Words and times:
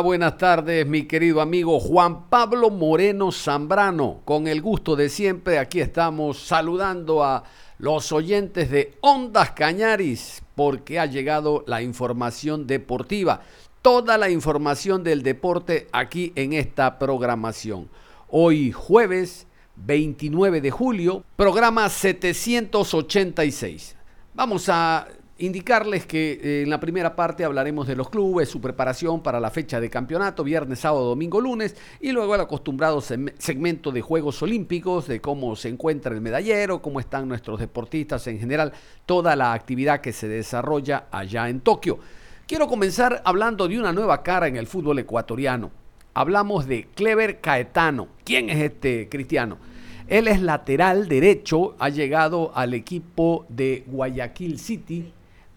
Buenas 0.00 0.38
tardes, 0.38 0.86
mi 0.86 1.04
querido 1.04 1.40
amigo 1.40 1.78
Juan 1.78 2.28
Pablo 2.28 2.70
Moreno 2.70 3.30
Zambrano. 3.30 4.22
Con 4.24 4.48
el 4.48 4.62
gusto 4.62 4.96
de 4.96 5.08
siempre, 5.08 5.58
aquí 5.58 5.80
estamos 5.80 6.38
saludando 6.38 7.22
a 7.22 7.44
los 7.78 8.10
oyentes 8.10 8.70
de 8.70 8.94
Ondas 9.00 9.52
Cañaris, 9.52 10.42
porque 10.54 10.98
ha 10.98 11.06
llegado 11.06 11.62
la 11.66 11.82
información 11.82 12.66
deportiva. 12.66 13.42
Toda 13.82 14.16
la 14.16 14.30
información 14.30 15.04
del 15.04 15.22
deporte 15.22 15.88
aquí 15.92 16.32
en 16.36 16.54
esta 16.54 16.98
programación. 16.98 17.88
Hoy 18.28 18.72
jueves 18.72 19.46
29 19.76 20.60
de 20.60 20.70
julio, 20.70 21.24
programa 21.36 21.88
786. 21.88 23.96
Vamos 24.34 24.68
a 24.68 25.06
Indicarles 25.42 26.06
que 26.06 26.38
eh, 26.40 26.62
en 26.62 26.70
la 26.70 26.78
primera 26.78 27.16
parte 27.16 27.44
hablaremos 27.44 27.88
de 27.88 27.96
los 27.96 28.08
clubes, 28.08 28.48
su 28.48 28.60
preparación 28.60 29.24
para 29.24 29.40
la 29.40 29.50
fecha 29.50 29.80
de 29.80 29.90
campeonato, 29.90 30.44
viernes, 30.44 30.78
sábado, 30.78 31.04
domingo, 31.06 31.40
lunes, 31.40 31.74
y 32.00 32.12
luego 32.12 32.36
el 32.36 32.42
acostumbrado 32.42 33.00
segmento 33.00 33.90
de 33.90 34.02
Juegos 34.02 34.40
Olímpicos, 34.40 35.08
de 35.08 35.20
cómo 35.20 35.56
se 35.56 35.68
encuentra 35.68 36.14
el 36.14 36.20
medallero, 36.20 36.80
cómo 36.80 37.00
están 37.00 37.26
nuestros 37.26 37.58
deportistas 37.58 38.24
en 38.28 38.38
general, 38.38 38.72
toda 39.04 39.34
la 39.34 39.52
actividad 39.52 40.00
que 40.00 40.12
se 40.12 40.28
desarrolla 40.28 41.06
allá 41.10 41.48
en 41.48 41.58
Tokio. 41.58 41.98
Quiero 42.46 42.68
comenzar 42.68 43.20
hablando 43.24 43.66
de 43.66 43.80
una 43.80 43.92
nueva 43.92 44.22
cara 44.22 44.46
en 44.46 44.56
el 44.56 44.68
fútbol 44.68 45.00
ecuatoriano. 45.00 45.72
Hablamos 46.14 46.68
de 46.68 46.86
Clever 46.94 47.40
Caetano. 47.40 48.06
¿Quién 48.22 48.48
es 48.48 48.60
este 48.62 49.08
cristiano? 49.08 49.58
Él 50.06 50.28
es 50.28 50.40
lateral 50.40 51.08
derecho, 51.08 51.74
ha 51.80 51.88
llegado 51.88 52.52
al 52.54 52.74
equipo 52.74 53.44
de 53.48 53.82
Guayaquil 53.88 54.60
City 54.60 55.12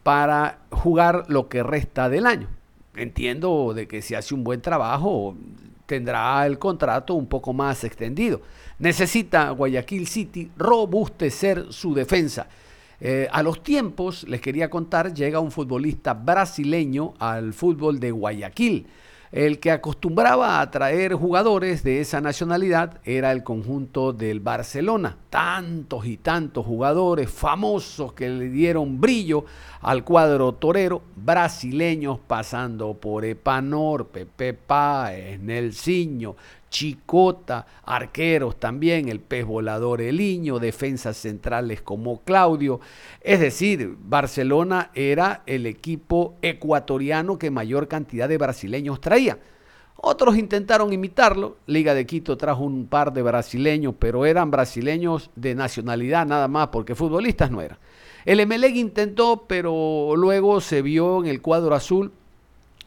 para 0.05 0.59
jugar 0.69 1.23
lo 1.29 1.49
que 1.49 1.63
resta 1.63 2.09
del 2.09 2.27
año. 2.27 2.47
Entiendo 2.95 3.73
de 3.73 3.87
que 3.87 4.03
si 4.03 4.13
hace 4.13 4.35
un 4.35 4.43
buen 4.43 4.61
trabajo 4.61 5.35
tendrá 5.87 6.45
el 6.45 6.59
contrato 6.59 7.15
un 7.15 7.25
poco 7.25 7.53
más 7.53 7.83
extendido. 7.83 8.41
Necesita 8.77 9.49
Guayaquil 9.49 10.05
City 10.05 10.51
robustecer 10.57 11.73
su 11.73 11.95
defensa. 11.95 12.45
Eh, 13.01 13.27
a 13.31 13.41
los 13.41 13.63
tiempos, 13.63 14.27
les 14.27 14.41
quería 14.41 14.69
contar, 14.69 15.11
llega 15.11 15.39
un 15.39 15.49
futbolista 15.49 16.13
brasileño 16.13 17.15
al 17.17 17.51
fútbol 17.55 17.99
de 17.99 18.11
Guayaquil. 18.11 18.85
El 19.35 19.59
que 19.59 19.69
acostumbraba 19.69 20.61
a 20.61 20.71
traer 20.71 21.13
jugadores 21.13 21.83
de 21.83 21.99
esa 21.99 22.21
nacionalidad 22.21 23.01
era 23.03 23.33
el 23.33 23.43
conjunto 23.43 24.13
del 24.13 24.39
Barcelona. 24.39 25.17
Tantos 25.29 26.05
y 26.05 26.15
tantos 26.15 26.65
jugadores 26.65 27.29
famosos 27.29 28.13
que 28.13 28.29
le 28.29 28.47
dieron 28.47 29.01
brillo 29.01 29.43
al 29.81 30.05
cuadro 30.05 30.53
torero, 30.53 31.01
brasileños 31.17 32.17
pasando 32.25 32.93
por 32.93 33.25
Epanor, 33.25 34.07
Pepe 34.07 34.53
Páez, 34.53 35.37
Nelsinho, 35.41 36.37
Chicota, 36.75 37.65
arqueros 37.85 38.59
también, 38.59 39.07
el 39.07 39.21
pez 39.21 39.45
volador 39.45 40.01
Eliño, 40.01 40.59
defensas 40.59 41.15
centrales 41.15 41.81
como 41.81 42.19
Claudio. 42.23 42.81
Es 43.21 43.39
decir, 43.39 43.95
Barcelona 43.97 44.91
era 44.93 45.41
el 45.45 45.67
equipo 45.67 46.35
ecuatoriano 46.41 47.39
que 47.39 47.49
mayor 47.49 47.87
cantidad 47.87 48.27
de 48.27 48.37
brasileños 48.37 48.99
traía. 48.99 49.39
Otros 49.95 50.35
intentaron 50.35 50.91
imitarlo. 50.91 51.55
Liga 51.65 51.93
de 51.93 52.05
Quito 52.05 52.35
trajo 52.35 52.65
un 52.65 52.87
par 52.87 53.13
de 53.13 53.21
brasileños, 53.21 53.95
pero 53.97 54.25
eran 54.25 54.51
brasileños 54.51 55.29
de 55.37 55.55
nacionalidad 55.55 56.25
nada 56.25 56.49
más, 56.49 56.67
porque 56.73 56.93
futbolistas 56.93 57.51
no 57.51 57.61
eran. 57.61 57.77
El 58.25 58.41
Emelec 58.41 58.75
intentó, 58.75 59.45
pero 59.47 60.13
luego 60.17 60.59
se 60.59 60.81
vio 60.81 61.23
en 61.23 61.27
el 61.27 61.41
cuadro 61.41 61.73
azul 61.73 62.11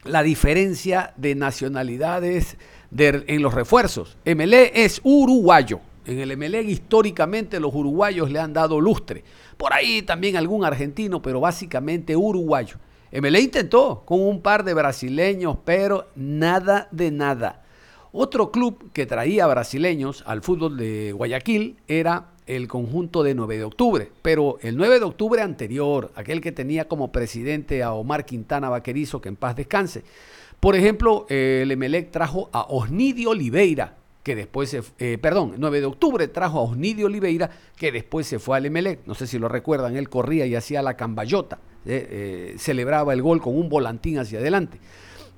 la 0.03 0.21
diferencia 0.21 1.13
de 1.17 1.33
nacionalidades 1.33 2.57
en 2.97 3.41
los 3.41 3.53
refuerzos. 3.53 4.17
MLE 4.25 4.71
es 4.83 5.01
uruguayo. 5.03 5.79
En 6.05 6.19
el 6.19 6.35
MLE 6.37 6.63
históricamente 6.63 7.59
los 7.59 7.73
uruguayos 7.73 8.31
le 8.31 8.39
han 8.39 8.53
dado 8.53 8.81
lustre. 8.81 9.23
Por 9.57 9.73
ahí 9.73 10.01
también 10.01 10.37
algún 10.37 10.65
argentino, 10.65 11.21
pero 11.21 11.39
básicamente 11.39 12.15
uruguayo. 12.15 12.77
MLE 13.11 13.41
intentó 13.41 14.03
con 14.05 14.21
un 14.21 14.41
par 14.41 14.63
de 14.63 14.73
brasileños, 14.73 15.57
pero 15.65 16.07
nada 16.15 16.87
de 16.91 17.11
nada. 17.11 17.63
Otro 18.11 18.49
club 18.51 18.91
que 18.91 19.05
traía 19.05 19.45
brasileños 19.45 20.23
al 20.25 20.41
fútbol 20.41 20.77
de 20.77 21.11
Guayaquil 21.11 21.77
era 21.87 22.29
el 22.47 22.67
conjunto 22.67 23.21
de 23.21 23.35
9 23.35 23.59
de 23.59 23.63
octubre, 23.63 24.11
pero 24.23 24.57
el 24.61 24.75
9 24.75 24.97
de 24.97 25.05
octubre 25.05 25.41
anterior, 25.43 26.11
aquel 26.15 26.41
que 26.41 26.51
tenía 26.51 26.87
como 26.87 27.11
presidente 27.11 27.83
a 27.83 27.93
Omar 27.93 28.25
Quintana 28.25 28.69
Vaquerizo, 28.69 29.21
que 29.21 29.29
en 29.29 29.35
paz 29.35 29.55
descanse, 29.55 30.03
por 30.59 30.75
ejemplo, 30.75 31.25
el 31.29 31.71
Emelec 31.71 32.11
trajo 32.11 32.49
a 32.51 32.61
Osnidio 32.63 33.31
Oliveira, 33.31 33.95
que 34.23 34.35
después 34.35 34.69
se, 34.69 34.83
eh, 34.99 35.17
perdón, 35.17 35.55
9 35.57 35.79
de 35.79 35.85
octubre 35.85 36.27
trajo 36.27 36.59
a 36.59 36.63
Osnidio 36.63 37.07
Oliveira, 37.07 37.49
que 37.75 37.91
después 37.91 38.27
se 38.27 38.39
fue 38.39 38.57
al 38.57 38.65
Emelec, 38.65 38.99
no 39.05 39.15
sé 39.15 39.27
si 39.27 39.39
lo 39.39 39.47
recuerdan, 39.47 39.95
él 39.95 40.09
corría 40.09 40.45
y 40.45 40.55
hacía 40.55 40.81
la 40.81 40.95
camballota, 40.95 41.59
eh, 41.85 42.07
eh, 42.11 42.55
celebraba 42.57 43.13
el 43.13 43.21
gol 43.21 43.41
con 43.41 43.57
un 43.57 43.69
volantín 43.69 44.19
hacia 44.19 44.39
adelante. 44.39 44.79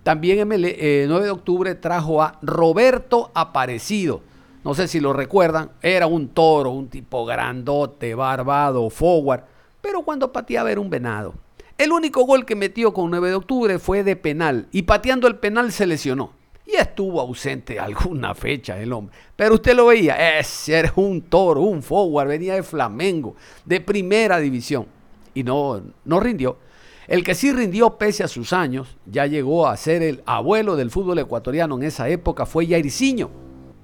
También 0.03 0.39
Emelec, 0.39 1.07
9 1.07 1.25
de 1.25 1.31
octubre 1.31 1.75
trajo 1.75 2.23
a 2.23 2.39
Roberto 2.41 3.29
Aparecido, 3.35 4.23
no 4.63 4.73
sé 4.73 4.87
si 4.87 4.99
lo 4.99 5.13
recuerdan, 5.13 5.71
era 5.81 6.07
un 6.07 6.29
toro, 6.29 6.71
un 6.71 6.87
tipo 6.87 7.23
grandote, 7.25 8.15
barbado, 8.15 8.89
forward, 8.89 9.43
pero 9.79 10.01
cuando 10.01 10.31
pateaba 10.31 10.71
era 10.71 10.81
un 10.81 10.89
venado. 10.89 11.33
El 11.81 11.91
único 11.93 12.27
gol 12.27 12.45
que 12.45 12.55
metió 12.55 12.93
con 12.93 13.09
9 13.09 13.29
de 13.29 13.33
octubre 13.33 13.79
fue 13.79 14.03
de 14.03 14.15
penal 14.15 14.67
y 14.71 14.83
pateando 14.83 15.27
el 15.27 15.37
penal 15.37 15.71
se 15.71 15.87
lesionó. 15.87 16.33
Y 16.63 16.75
estuvo 16.75 17.19
ausente 17.19 17.79
alguna 17.79 18.35
fecha 18.35 18.79
el 18.79 18.93
hombre. 18.93 19.15
Pero 19.35 19.55
usted 19.55 19.75
lo 19.75 19.87
veía, 19.87 20.37
ese 20.37 20.75
era 20.75 20.93
un 20.97 21.23
toro, 21.23 21.61
un 21.61 21.81
forward, 21.81 22.27
venía 22.27 22.53
de 22.53 22.61
Flamengo, 22.61 23.35
de 23.65 23.81
primera 23.81 24.37
división. 24.37 24.85
Y 25.33 25.41
no, 25.41 25.81
no 26.05 26.19
rindió. 26.19 26.59
El 27.07 27.23
que 27.23 27.33
sí 27.33 27.51
rindió 27.51 27.97
pese 27.97 28.23
a 28.23 28.27
sus 28.27 28.53
años, 28.53 28.95
ya 29.07 29.25
llegó 29.25 29.65
a 29.67 29.75
ser 29.75 30.03
el 30.03 30.21
abuelo 30.27 30.75
del 30.75 30.91
fútbol 30.91 31.17
ecuatoriano 31.17 31.77
en 31.77 31.83
esa 31.85 32.07
época, 32.09 32.45
fue 32.45 32.67
Jairzinho 32.67 33.31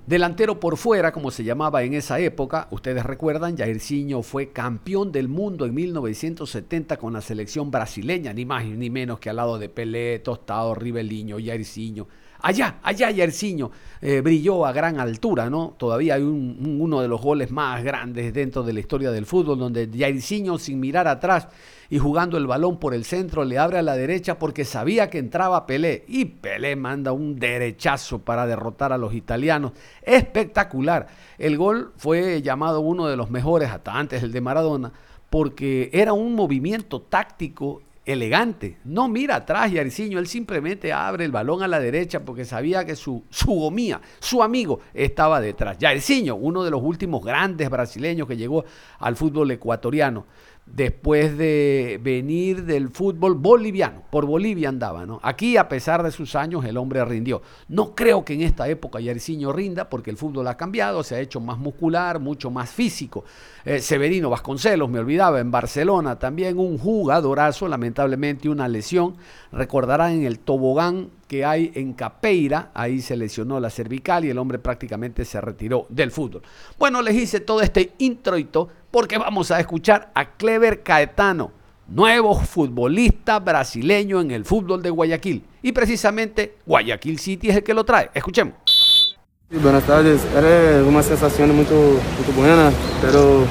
Delantero 0.08 0.58
por 0.62 0.78
fuera, 0.78 1.12
como 1.12 1.32
se 1.32 1.44
llamaba 1.44 1.84
en 1.84 1.94
esa 1.94 2.18
época, 2.22 2.70
ustedes 2.72 3.06
recuerdan, 3.06 3.58
Jairzinho 3.58 4.24
fue 4.24 4.54
campeón 4.54 5.12
del 5.12 5.28
mundo 5.28 5.66
en 5.66 5.74
1970 5.74 6.96
con 6.96 7.12
la 7.12 7.20
selección 7.20 7.72
brasileña, 7.72 8.32
ni 8.32 8.46
más 8.46 8.64
ni 8.64 8.90
menos 8.90 9.20
que 9.20 9.30
al 9.30 9.36
lado 9.36 9.60
de 9.60 9.68
Pelé, 9.68 10.20
Tostado, 10.20 10.76
Ribeliño, 10.76 11.36
Jairzinho. 11.44 12.08
Allá, 12.42 12.76
allá 12.84 13.08
Jairzinho 13.16 13.72
eh, 14.02 14.22
brilló 14.22 14.66
a 14.66 14.72
gran 14.72 15.00
altura, 15.00 15.50
¿no? 15.50 15.74
Todavía 15.78 16.16
hay 16.16 16.24
uno 16.24 17.02
de 17.02 17.08
los 17.08 17.22
goles 17.22 17.52
más 17.52 17.84
grandes 17.84 18.34
dentro 18.34 18.64
de 18.64 18.74
la 18.74 18.80
historia 18.80 19.12
del 19.12 19.26
fútbol, 19.26 19.58
donde 19.58 19.90
Jairzinho 19.96 20.58
sin 20.58 20.80
mirar 20.80 21.08
atrás 21.08 21.48
y 21.90 22.00
jugando 22.00 22.38
el 22.38 22.48
balón 22.48 22.78
por 22.80 22.94
el 22.94 23.06
centro 23.06 23.46
le 23.46 23.58
abre 23.58 23.80
a 23.80 23.82
la 23.82 23.96
derecha 23.96 24.38
porque 24.38 24.66
sabía 24.66 25.10
que 25.10 25.20
entraba 25.20 25.66
Pelé 25.66 26.04
y 26.08 26.26
Pelé 26.26 26.76
manda 26.76 27.12
un 27.12 27.40
derechazo 27.40 28.20
para 28.20 28.46
derrotar 28.46 28.92
a 28.92 28.98
los 28.98 29.14
italianos. 29.14 29.72
Espectacular. 30.02 31.08
El 31.38 31.58
gol 31.58 31.94
fue 31.98 32.42
llamado 32.42 32.82
uno 32.82 33.08
de 33.08 33.16
los 33.16 33.30
mejores 33.30 33.70
hasta 33.70 33.98
antes 33.98 34.24
el 34.24 34.32
de 34.32 34.42
Maradona 34.42 34.92
porque 35.30 35.90
era 35.92 36.14
un 36.14 36.36
movimiento 36.36 37.02
táctico 37.02 37.82
elegante. 38.08 38.78
No 38.86 39.10
mira 39.10 39.36
atrás 39.36 39.72
y 39.72 39.78
él 39.78 39.92
simplemente 40.28 40.94
abre 40.94 41.26
el 41.26 41.32
balón 41.32 41.62
a 41.62 41.68
la 41.68 41.80
derecha 41.80 42.22
porque 42.22 42.46
sabía 42.46 42.86
que 42.86 42.96
su, 42.96 43.24
su 43.30 43.52
gomía, 43.52 44.02
su 44.20 44.42
amigo, 44.42 44.80
estaba 44.94 45.42
detrás. 45.42 45.78
Yariciño, 45.78 46.36
uno 46.36 46.64
de 46.64 46.72
los 46.72 46.82
últimos 46.82 47.24
grandes 47.24 47.70
brasileños 47.70 48.28
que 48.28 48.38
llegó 48.38 48.64
al 49.00 49.18
fútbol 49.18 49.52
ecuatoriano. 49.52 50.26
Después 50.74 51.38
de 51.38 52.00
venir 52.04 52.66
del 52.66 52.90
fútbol 52.90 53.36
boliviano. 53.36 54.04
Por 54.12 54.26
Bolivia 54.26 54.70
andaba, 54.70 55.06
¿no? 55.06 55.20
Aquí, 55.24 55.58
a 55.58 55.68
pesar 55.68 56.04
de 56.04 56.12
sus 56.12 56.36
años, 56.36 56.66
el 56.66 56.78
hombre 56.78 57.04
rindió. 57.06 57.42
No 57.68 57.96
creo 57.96 58.24
que 58.24 58.34
en 58.34 58.42
esta 58.42 58.68
época 58.68 59.00
Yariciño 59.00 59.52
rinda, 59.52 59.90
porque 59.90 60.12
el 60.12 60.18
fútbol 60.18 60.48
ha 60.48 60.58
cambiado, 60.58 61.04
se 61.04 61.16
ha 61.16 61.20
hecho 61.20 61.40
más 61.40 61.58
muscular, 61.58 62.20
mucho 62.20 62.52
más 62.52 62.70
físico. 62.70 63.24
Eh, 63.66 63.80
Severino 63.80 64.30
Vasconcelos, 64.30 64.90
me 64.90 65.00
olvidaba, 65.00 65.40
en 65.40 65.52
Barcelona 65.52 66.20
también 66.20 66.60
un 66.60 66.78
jugadorazo, 66.78 67.68
lamentablemente 67.68 68.50
una 68.50 68.68
lesión. 68.68 69.16
Recordarán 69.52 70.12
en 70.12 70.26
el 70.26 70.40
tobogán 70.40 71.10
que 71.28 71.44
hay 71.44 71.72
en 71.76 71.94
Capeira, 71.94 72.72
ahí 72.74 73.02
se 73.02 73.18
lesionó 73.18 73.60
la 73.60 73.70
cervical 73.70 74.24
y 74.26 74.30
el 74.30 74.38
hombre 74.38 74.60
prácticamente 74.60 75.26
se 75.26 75.42
retiró 75.42 75.86
del 75.90 76.12
fútbol. 76.12 76.42
Bueno, 76.80 77.02
les 77.02 77.16
hice 77.16 77.42
todo 77.42 77.62
este 77.62 77.94
introito 77.98 78.70
porque 78.92 79.18
vamos 79.18 79.52
a 79.52 79.60
escuchar 79.60 80.12
a 80.14 80.26
Clever 80.32 80.84
Caetano, 80.84 81.52
nuevo 81.88 82.40
futbolista 82.40 83.40
brasileño 83.40 84.22
en 84.22 84.32
el 84.32 84.46
fútbol 84.46 84.82
de 84.82 84.90
Guayaquil. 84.90 85.44
Y 85.62 85.72
precisamente 85.72 86.56
Guayaquil 86.66 87.20
City 87.20 87.50
es 87.50 87.58
el 87.58 87.64
que 87.64 87.74
lo 87.74 87.84
trae. 87.84 88.10
Escuchemos. 88.14 89.18
buenas 89.50 89.84
tardes. 89.84 90.22
Era 90.36 90.84
una 90.84 91.04
sensación 91.04 91.56
muy, 91.56 91.66
muy 91.66 92.36
buena, 92.36 92.72
pero 93.02 93.46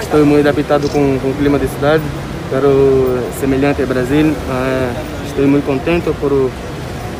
estoy 0.00 0.24
muy 0.24 0.40
adaptado 0.40 0.88
con, 0.88 1.18
con 1.18 1.30
el 1.30 1.36
clima 1.36 1.58
de 1.58 1.68
ciudad, 1.68 2.00
pero 2.50 3.20
semejante 3.38 3.82
a 3.82 3.86
Brasil. 3.86 4.32
Uh, 4.32 5.26
estoy 5.26 5.46
muy 5.46 5.60
contento 5.60 6.12
por 6.14 6.32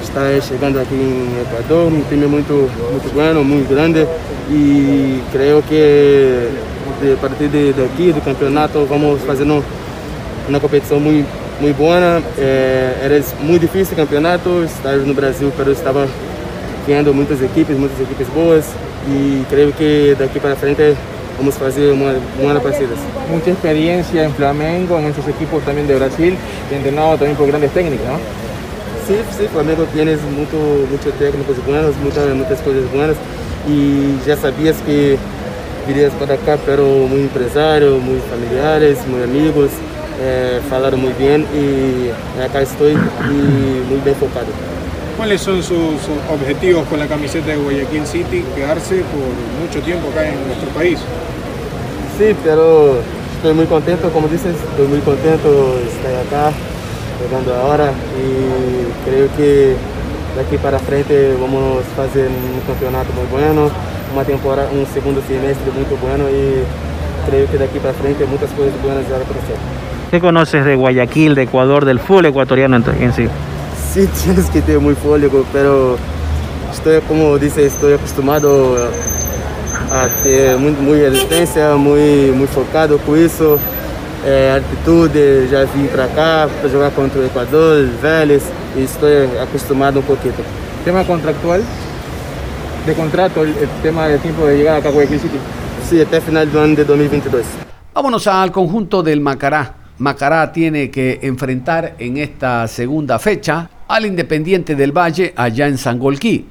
estar 0.03 0.41
llegando 0.41 0.81
aquí 0.81 0.95
en 0.95 1.47
Ecuador, 1.47 1.93
un 1.93 2.03
time 2.05 2.27
muy, 2.27 2.43
muy 2.43 3.13
bueno, 3.15 3.45
muy 3.45 3.65
grande 3.65 4.07
y 4.51 5.21
creo 5.33 5.63
que 5.67 6.49
de, 7.01 7.73
de 7.73 7.85
aqui, 7.85 8.13
do 8.13 8.25
campeonato, 8.25 8.85
vamos 8.87 9.21
fazendo 9.23 9.65
uma 10.49 10.61
competição 10.61 10.99
muito, 10.99 11.29
muito 11.61 11.77
boa. 11.77 12.23
É, 12.39 12.95
era 13.03 13.23
muito 13.41 13.63
difícil 13.63 13.95
o 13.95 13.97
campeonato, 13.97 14.65
estar 14.65 14.97
no 14.97 15.15
Brasil, 15.15 15.53
pero 15.57 15.73
estava 15.73 16.09
criando 16.85 17.15
muitas 17.15 17.43
equipes, 17.43 17.77
muitas 17.79 18.01
equipes 18.01 18.27
boas 18.29 18.65
e 19.09 19.45
creio 19.49 19.73
que 19.73 20.17
daqui 20.19 20.41
para 20.41 20.57
frente 20.57 20.95
vamos 21.39 21.57
fazer 21.57 21.93
uma 21.93 22.15
buena 22.41 22.61
partida. 22.61 22.95
Mucha 23.31 23.51
experiencia 23.51 24.25
en 24.25 24.35
Flamengo, 24.35 24.99
en 24.99 25.07
esos 25.07 25.27
equipos 25.29 25.63
también 25.65 25.87
de 25.87 25.95
Brasil, 25.95 26.37
entrenado 26.71 27.17
también 27.17 27.37
por 27.37 27.47
grandes 27.47 27.71
técnicos, 27.73 28.07
¿no? 28.07 28.19
Sí, 29.07 29.17
sí, 29.37 29.49
Flamengo 29.53 29.85
tiene 29.93 30.17
mucho, 30.17 30.87
muchos 30.91 31.13
técnicos 31.15 31.57
buenos, 31.67 31.97
muchas, 32.05 32.29
muchas 32.35 32.61
cosas 32.61 32.93
buenas 32.93 33.17
y 33.69 34.19
ya 34.27 34.37
sabías 34.37 34.77
que 34.87 35.17
para 36.19 36.35
acá, 36.35 36.57
pero 36.65 36.85
muy 36.85 37.23
empresario, 37.23 37.99
muy 37.99 38.21
familiares, 38.31 38.99
muy 39.09 39.23
amigos, 39.23 39.71
eh, 40.21 40.61
falaron 40.69 41.01
muy 41.01 41.13
bien 41.15 41.45
y 41.53 42.41
acá 42.41 42.63
estoy 42.63 42.93
y 42.93 43.89
muy 43.89 43.99
bien 44.03 44.09
enfocado. 44.09 44.47
¿Cuáles 45.17 45.41
son 45.41 45.63
sus 45.63 45.99
objetivos 46.33 46.87
con 46.87 47.01
la 47.01 47.07
camiseta 47.07 47.49
de 47.49 47.57
Guayaquil 47.57 48.07
City? 48.07 48.45
Quedarse 48.55 49.03
por 49.11 49.67
mucho 49.67 49.81
tiempo 49.85 50.09
acá 50.11 50.29
en 50.29 50.47
nuestro 50.47 50.69
país. 50.71 51.01
Sí, 52.19 52.37
pero 52.45 52.99
estoy 53.37 53.55
muy 53.55 53.67
contento, 53.67 54.11
como 54.11 54.29
dices, 54.29 54.55
estoy 54.71 54.87
muy 54.87 55.01
contento 55.01 55.77
de 55.77 55.89
estar 55.89 56.15
acá, 56.27 56.53
jugando 57.27 57.55
ahora 57.55 57.93
y 58.17 59.09
creo 59.11 59.29
que 59.37 59.75
de 60.37 60.41
aquí 60.47 60.57
para 60.57 60.79
frente 60.79 61.35
vamos 61.41 61.83
a 61.99 62.05
hacer 62.05 62.29
un 62.29 62.61
campeonato 62.67 63.13
muy 63.13 63.27
bueno 63.27 63.71
uma 64.13 64.25
temporada, 64.25 64.69
um 64.73 64.87
segundo 64.87 65.23
semestre 65.27 65.71
muito 65.71 65.99
bueno 66.01 66.29
e 66.29 66.65
creio 67.27 67.47
que 67.49 67.57
daqui 67.57 67.79
para 67.79 67.93
frente 67.93 68.25
muitas 68.25 68.51
coisas 68.51 68.75
buenas 68.83 69.09
van 69.09 69.21
a 69.21 69.25
aparecer. 69.25 69.57
¿Qué 70.11 70.21
conoces 70.21 70.65
de 70.65 70.75
Guayaquil, 70.75 71.35
de 71.35 71.43
Ecuador, 71.43 71.85
del 71.85 72.01
fútbol 72.01 72.27
ecuatoriano 72.27 72.77
en 72.77 73.13
sí? 73.13 73.29
Sí, 73.93 74.09
tienes 74.25 74.51
que 74.51 74.61
ter 74.61 74.81
muito 74.81 75.01
fôlego, 75.01 75.45
pero 75.53 75.97
estou, 76.73 77.01
como 77.03 77.39
disse, 77.39 77.65
estou 77.65 77.95
acostumado 77.95 78.77
a 79.91 80.09
ter 80.23 80.57
muito, 80.57 80.83
muito 80.83 81.03
resistência, 81.03 81.77
muito, 81.77 82.35
muito 82.37 82.53
focado 82.53 82.99
com 83.01 83.17
isso. 83.17 83.59
É, 84.25 84.53
altitude, 84.55 85.49
já 85.49 85.65
vim 85.65 85.87
para 85.87 86.07
cá 86.09 86.49
para 86.61 86.69
jogar 86.69 86.91
contra 86.91 87.21
o 87.21 87.25
Equador, 87.25 87.87
Vélez, 88.03 88.43
e 88.77 88.83
estou 88.83 89.09
acostumado 89.43 90.01
um 90.01 90.03
pouquinho. 90.03 90.35
Tema 90.85 91.05
contractual? 91.05 91.61
De 92.91 92.97
contrato 92.97 93.43
el, 93.43 93.51
el, 93.51 93.69
tema 93.83 94.09
del 94.09 94.21
tiempo 94.21 94.45
de 94.47 94.59
llegada 94.59 94.79
acá 94.79 94.89
a 94.89 94.93
Guayaquil 94.93 95.21
City? 95.21 95.37
Sí, 95.89 96.01
hasta 96.01 96.21
final 96.21 96.51
del 96.53 96.63
año 96.63 96.77
de 96.77 96.85
2022. 96.85 97.47
Vámonos 97.95 98.27
al 98.27 98.51
conjunto 98.51 99.03
del 99.03 99.21
Macará. 99.21 99.75
Macará 99.99 100.51
tiene 100.53 100.91
que 100.91 101.21
enfrentar 101.23 101.95
en 101.99 102.17
esta 102.17 102.67
segunda 102.67 103.19
fecha 103.19 103.71
al 103.87 104.07
Independiente 104.07 104.75
del 104.75 104.97
Valle 104.97 105.33
allá 105.37 105.69
en 105.69 105.79
Sangolquí. 105.79 106.47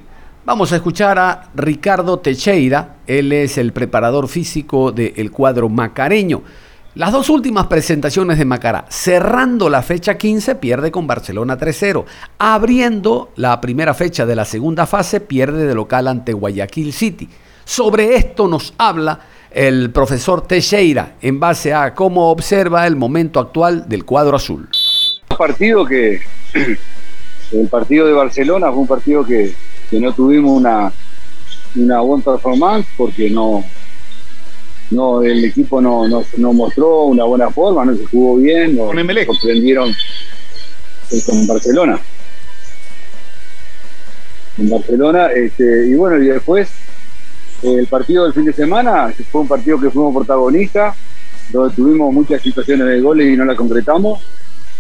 Vamos 0.45 0.71
a 0.71 0.77
escuchar 0.77 1.19
a 1.19 1.50
Ricardo 1.56 2.19
Teixeira, 2.19 2.95
él 3.06 3.31
es 3.33 3.57
el 3.57 3.74
preparador 3.74 4.27
físico 4.27 4.91
del 4.91 5.31
cuadro 5.31 5.68
macareño. 5.68 6.41
Las 7.00 7.13
dos 7.13 7.30
últimas 7.30 7.68
presentaciones 7.68 8.38
de 8.38 8.44
Macará, 8.44 8.84
cerrando 8.90 9.69
la 9.69 9.81
fecha 9.81 10.18
15, 10.18 10.56
pierde 10.56 10.92
con 10.92 11.07
Barcelona 11.07 11.57
3-0. 11.57 12.04
Abriendo 12.40 13.31
la 13.38 13.62
primera 13.62 13.94
fecha 13.94 14.25
de 14.25 14.36
la 14.36 14.44
segunda 14.44 14.86
fase, 14.86 15.22
pierde 15.22 15.66
de 15.66 15.74
local 15.74 16.10
ante 16.10 16.34
Guayaquil 16.34 16.92
City. 16.92 17.30
Sobre 17.63 18.18
esto 18.18 18.50
nos 18.50 18.74
habla 18.78 19.18
el 19.50 19.92
profesor 19.92 20.46
Teixeira 20.46 21.16
en 21.22 21.40
base 21.40 21.74
a 21.74 21.96
cómo 21.96 22.31
observa 22.31 22.86
el 22.86 22.98
momento 22.98 23.40
actual 23.40 23.88
del 23.88 24.04
cuadro 24.04 24.36
azul. 24.36 24.68
partido 25.38 25.86
que 25.86 26.19
el 27.54 27.68
partido 27.69 28.07
de 28.07 28.12
Barcelona 28.12 28.72
fue 28.72 28.80
un 28.80 28.88
partido 28.88 29.24
que, 29.24 29.54
que 29.90 30.01
no 30.01 30.12
tuvimos 30.12 30.51
una, 30.51 30.92
una 31.78 32.01
buena 32.01 32.25
performance 32.25 32.90
porque 32.98 33.30
no, 33.30 33.63
no 34.91 35.21
el 35.24 35.45
equipo 35.45 35.81
no, 35.81 36.07
no, 36.07 36.53
mostró 36.53 37.03
una 37.06 37.24
buena 37.24 37.50
forma, 37.50 37.86
no 37.86 37.95
se 37.95 38.06
jugó 38.06 38.38
bien, 38.38 38.75
no 38.75 38.91
sorprendieron 39.25 39.89
eh, 39.89 41.21
con 41.25 41.47
Barcelona. 41.47 42.00
En 44.57 44.69
Barcelona, 44.69 45.27
este, 45.27 45.88
y 45.88 45.95
bueno, 45.95 46.21
y 46.21 46.27
después 46.27 46.69
el 47.63 47.88
partido 47.88 48.24
del 48.24 48.33
fin 48.33 48.45
de 48.45 48.53
semana 48.53 49.13
fue 49.31 49.41
un 49.41 49.47
partido 49.47 49.80
que 49.80 49.89
fuimos 49.89 50.13
protagonistas, 50.13 50.95
donde 51.51 51.75
tuvimos 51.75 52.13
muchas 52.13 52.41
situaciones 52.41 52.88
de 52.88 53.01
goles 53.01 53.33
y 53.33 53.38
no 53.38 53.45
la 53.45 53.56
concretamos. 53.56 54.21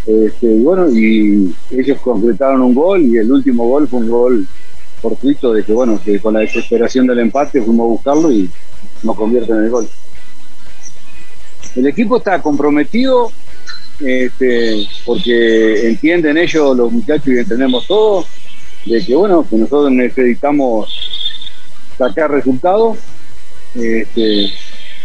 Este, 0.05 0.47
y 0.47 0.61
bueno, 0.61 0.89
y 0.89 1.53
ellos 1.71 1.99
concretaron 2.01 2.61
un 2.61 2.73
gol 2.73 3.01
y 3.01 3.17
el 3.17 3.31
último 3.31 3.67
gol 3.67 3.87
fue 3.87 3.99
un 3.99 4.09
gol 4.09 4.47
fortuito 5.01 5.53
de 5.53 5.63
que 5.63 5.73
bueno, 5.73 5.99
que 6.03 6.19
con 6.19 6.33
la 6.33 6.41
desesperación 6.41 7.07
del 7.07 7.19
empate 7.19 7.61
fuimos 7.61 7.85
a 7.85 7.89
buscarlo 7.89 8.31
y 8.31 8.49
nos 9.03 9.15
convierten 9.15 9.57
en 9.57 9.63
el 9.65 9.69
gol. 9.69 9.89
El 11.75 11.87
equipo 11.87 12.17
está 12.17 12.41
comprometido 12.41 13.31
este, 13.99 14.87
porque 15.05 15.89
entienden 15.89 16.37
ellos, 16.37 16.75
los 16.75 16.91
muchachos, 16.91 17.27
y 17.27 17.39
entendemos 17.39 17.85
todos, 17.85 18.27
de 18.85 19.05
que 19.05 19.15
bueno, 19.15 19.45
que 19.49 19.57
nosotros 19.57 19.91
necesitamos 19.91 20.89
sacar 21.97 22.31
resultados, 22.31 22.97
este, 23.75 24.53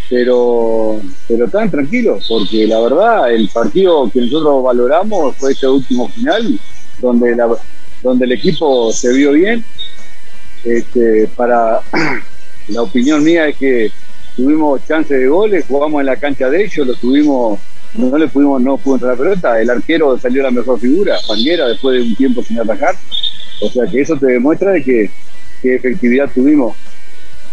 pero, 0.08 1.00
pero 1.26 1.46
están 1.46 1.70
tranquilos, 1.70 2.26
porque 2.28 2.66
la 2.66 2.80
verdad 2.80 3.32
el 3.32 3.48
partido 3.48 4.08
que 4.10 4.20
nosotros 4.20 4.62
valoramos 4.62 5.36
fue 5.36 5.52
este 5.52 5.66
último 5.66 6.08
final, 6.08 6.58
donde, 7.00 7.34
la, 7.34 7.48
donde 8.02 8.26
el 8.26 8.32
equipo 8.32 8.92
se 8.92 9.12
vio 9.12 9.32
bien. 9.32 9.64
Este, 10.64 11.28
para 11.36 11.80
la 12.68 12.82
opinión 12.82 13.22
mía 13.22 13.48
es 13.48 13.56
que 13.56 13.92
tuvimos 14.36 14.86
chance 14.86 15.14
de 15.14 15.26
goles, 15.26 15.64
jugamos 15.66 16.00
en 16.00 16.06
la 16.06 16.16
cancha 16.16 16.48
de 16.48 16.64
ellos, 16.64 16.86
lo 16.86 16.94
tuvimos, 16.94 17.58
no 17.94 18.18
le 18.18 18.28
pudimos, 18.28 18.60
no 18.60 18.76
pudo 18.78 18.96
entrar 18.96 19.12
la 19.12 19.18
pelota, 19.18 19.60
el 19.60 19.70
arquero 19.70 20.18
salió 20.18 20.42
la 20.42 20.50
mejor 20.50 20.78
figura, 20.78 21.16
Panguera, 21.26 21.68
después 21.68 21.96
de 21.96 22.02
un 22.02 22.16
tiempo 22.16 22.42
sin 22.42 22.58
atacar, 22.58 22.94
o 23.60 23.68
sea 23.68 23.86
que 23.86 24.00
eso 24.00 24.16
te 24.16 24.26
demuestra 24.26 24.72
de 24.72 24.82
que, 24.82 25.10
qué 25.62 25.74
efectividad 25.76 26.30
tuvimos. 26.34 26.76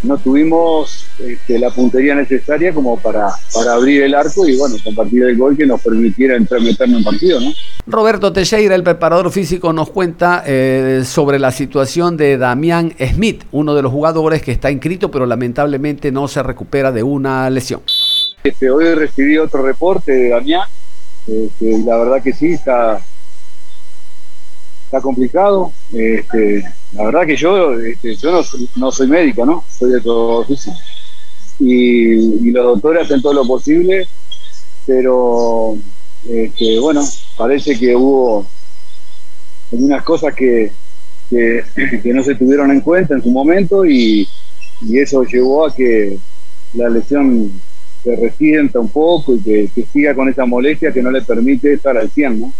No 0.03 0.17
tuvimos 0.17 1.05
este, 1.19 1.59
la 1.59 1.69
puntería 1.69 2.15
necesaria 2.15 2.73
como 2.73 2.97
para, 2.99 3.29
para 3.53 3.73
abrir 3.73 4.03
el 4.03 4.15
arco 4.15 4.47
y 4.47 4.57
bueno, 4.57 4.75
compartir 4.83 5.23
el 5.23 5.37
gol 5.37 5.55
que 5.55 5.65
nos 5.65 5.81
permitiera 5.81 6.35
entrar 6.35 6.61
meternos 6.61 6.99
en 6.99 7.03
partido, 7.03 7.39
¿no? 7.39 7.51
Roberto 7.85 8.33
Teixeira, 8.33 8.73
el 8.73 8.83
preparador 8.83 9.31
físico, 9.31 9.73
nos 9.73 9.89
cuenta 9.91 10.43
eh, 10.45 11.03
sobre 11.05 11.37
la 11.37 11.51
situación 11.51 12.17
de 12.17 12.37
Damián 12.37 12.93
Smith, 12.99 13.43
uno 13.51 13.75
de 13.75 13.81
los 13.83 13.91
jugadores 13.91 14.41
que 14.41 14.51
está 14.51 14.71
inscrito, 14.71 15.11
pero 15.11 15.25
lamentablemente 15.25 16.11
no 16.11 16.27
se 16.27 16.41
recupera 16.41 16.91
de 16.91 17.03
una 17.03 17.49
lesión. 17.49 17.81
Este, 18.43 18.71
hoy 18.71 18.93
recibí 18.95 19.37
otro 19.37 19.61
reporte 19.63 20.11
de 20.11 20.29
Damián, 20.29 20.67
este, 21.27 21.77
la 21.85 21.97
verdad 21.97 22.23
que 22.23 22.33
sí, 22.33 22.53
está, 22.53 22.99
está 24.91 25.01
complicado. 25.01 25.71
Este, 25.93 26.63
la 26.93 27.05
verdad 27.05 27.25
que 27.25 27.35
yo, 27.35 27.79
este, 27.79 28.15
yo 28.15 28.43
no, 28.75 28.91
soy 28.91 29.07
médico, 29.07 29.45
¿no? 29.45 29.63
Soy 29.69 29.91
de 29.91 30.01
todo 30.01 30.43
físico. 30.45 30.75
Y, 31.59 32.47
y 32.47 32.51
los 32.51 32.65
doctores 32.65 33.03
hacen 33.03 33.21
todo 33.21 33.33
lo 33.33 33.45
posible 33.45 34.07
pero 34.85 35.77
este, 36.27 36.79
bueno, 36.79 37.01
parece 37.37 37.77
que 37.77 37.95
hubo 37.95 38.45
algunas 39.71 40.03
cosas 40.03 40.33
que, 40.35 40.71
que, 41.29 42.13
no 42.13 42.23
se 42.23 42.35
tuvieron 42.35 42.71
en 42.71 42.81
cuenta 42.81 43.13
en 43.13 43.23
su 43.23 43.29
momento 43.29 43.85
y, 43.85 44.27
eso 44.93 45.23
llevó 45.23 45.67
a 45.67 45.75
que 45.75 46.17
la 46.73 46.89
lesión 46.89 47.51
se 48.03 48.15
resienta 48.15 48.79
un 48.79 48.89
poco 48.89 49.35
y 49.35 49.39
que, 49.39 49.85
siga 49.93 50.15
con 50.15 50.27
esa 50.27 50.43
molestia 50.43 50.91
que 50.91 51.03
no 51.03 51.11
le 51.11 51.21
permite 51.21 51.73
estar 51.73 51.95
al 51.95 52.09
100, 52.09 52.39
¿no? 52.39 52.53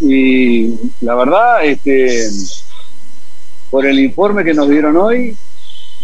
Y 0.00 0.74
la 1.02 1.14
verdad, 1.14 1.64
este, 1.64 2.28
por 3.70 3.86
el 3.86 3.98
informe 4.00 4.44
que 4.44 4.54
nos 4.54 4.68
dieron 4.68 4.96
hoy, 4.96 5.36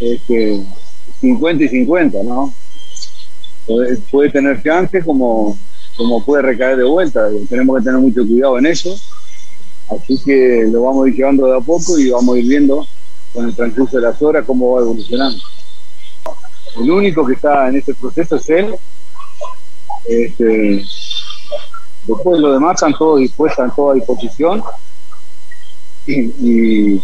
este, 0.00 0.62
50 1.20 1.64
y 1.64 1.68
50, 1.68 2.22
¿no? 2.22 2.52
Puede, 4.10 4.30
tener 4.30 4.62
chances 4.62 5.04
como, 5.04 5.58
como 5.96 6.24
puede 6.24 6.42
recaer 6.42 6.76
de 6.76 6.84
vuelta. 6.84 7.28
Tenemos 7.48 7.78
que 7.78 7.84
tener 7.84 8.00
mucho 8.00 8.24
cuidado 8.26 8.58
en 8.58 8.66
eso. 8.66 8.94
Así 9.88 10.20
que 10.24 10.66
lo 10.70 10.82
vamos 10.82 11.06
a 11.06 11.08
ir 11.08 11.16
llevando 11.16 11.46
de 11.46 11.56
a 11.56 11.60
poco 11.60 11.98
y 11.98 12.10
vamos 12.10 12.36
a 12.36 12.38
ir 12.38 12.46
viendo 12.46 12.86
con 13.32 13.46
el 13.46 13.54
transcurso 13.54 13.96
de 13.96 14.02
las 14.02 14.20
horas 14.20 14.44
cómo 14.46 14.72
va 14.72 14.82
evolucionando. 14.82 15.38
El 16.76 16.90
único 16.90 17.26
que 17.26 17.34
está 17.34 17.68
en 17.68 17.76
este 17.76 17.94
proceso 17.94 18.36
es 18.36 18.50
él. 18.50 18.74
Este, 20.04 20.84
después 22.06 22.40
los 22.40 22.52
demás 22.54 22.74
están 22.74 22.94
todos 22.94 23.20
dispuestos, 23.20 23.58
están 23.58 23.74
todos 23.74 23.92
a 23.92 23.94
disposición. 23.94 24.62
Y, 26.06 27.00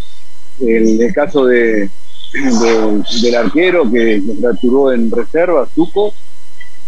el 0.61 1.13
caso 1.13 1.47
de, 1.47 1.91
del 2.33 3.35
arquero 3.35 3.91
que 3.91 4.23
fracturó 4.41 4.93
en 4.93 5.11
reserva, 5.11 5.67
Tuco, 5.75 6.13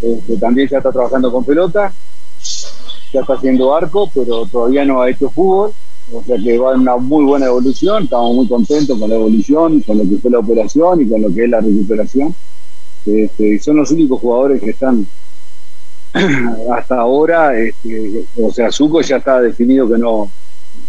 este, 0.01 0.37
también 0.37 0.69
ya 0.69 0.77
está 0.77 0.91
trabajando 0.91 1.31
con 1.31 1.43
pelota, 1.43 1.91
ya 3.11 3.21
está 3.21 3.33
haciendo 3.33 3.75
arco, 3.75 4.09
pero 4.13 4.45
todavía 4.45 4.85
no 4.85 5.01
ha 5.01 5.09
hecho 5.09 5.29
fútbol, 5.29 5.73
o 6.13 6.23
sea 6.23 6.37
que 6.37 6.57
va 6.57 6.73
en 6.73 6.81
una 6.81 6.97
muy 6.97 7.25
buena 7.25 7.47
evolución, 7.47 8.03
estamos 8.03 8.35
muy 8.35 8.47
contentos 8.47 8.97
con 8.97 9.09
la 9.09 9.15
evolución, 9.15 9.81
con 9.81 9.97
lo 9.97 10.03
que 10.03 10.17
fue 10.17 10.31
la 10.31 10.39
operación 10.39 11.01
y 11.01 11.09
con 11.09 11.21
lo 11.21 11.33
que 11.33 11.43
es 11.43 11.49
la 11.49 11.61
recuperación. 11.61 12.35
Este, 13.05 13.59
son 13.59 13.77
los 13.77 13.91
únicos 13.91 14.19
jugadores 14.19 14.61
que 14.61 14.71
están 14.71 15.05
hasta 16.73 16.95
ahora, 16.95 17.57
este, 17.57 18.23
o 18.37 18.51
sea, 18.51 18.71
Zuko 18.71 19.01
ya 19.01 19.17
está 19.17 19.41
definido 19.41 19.89
que 19.89 19.97
no, 19.97 20.31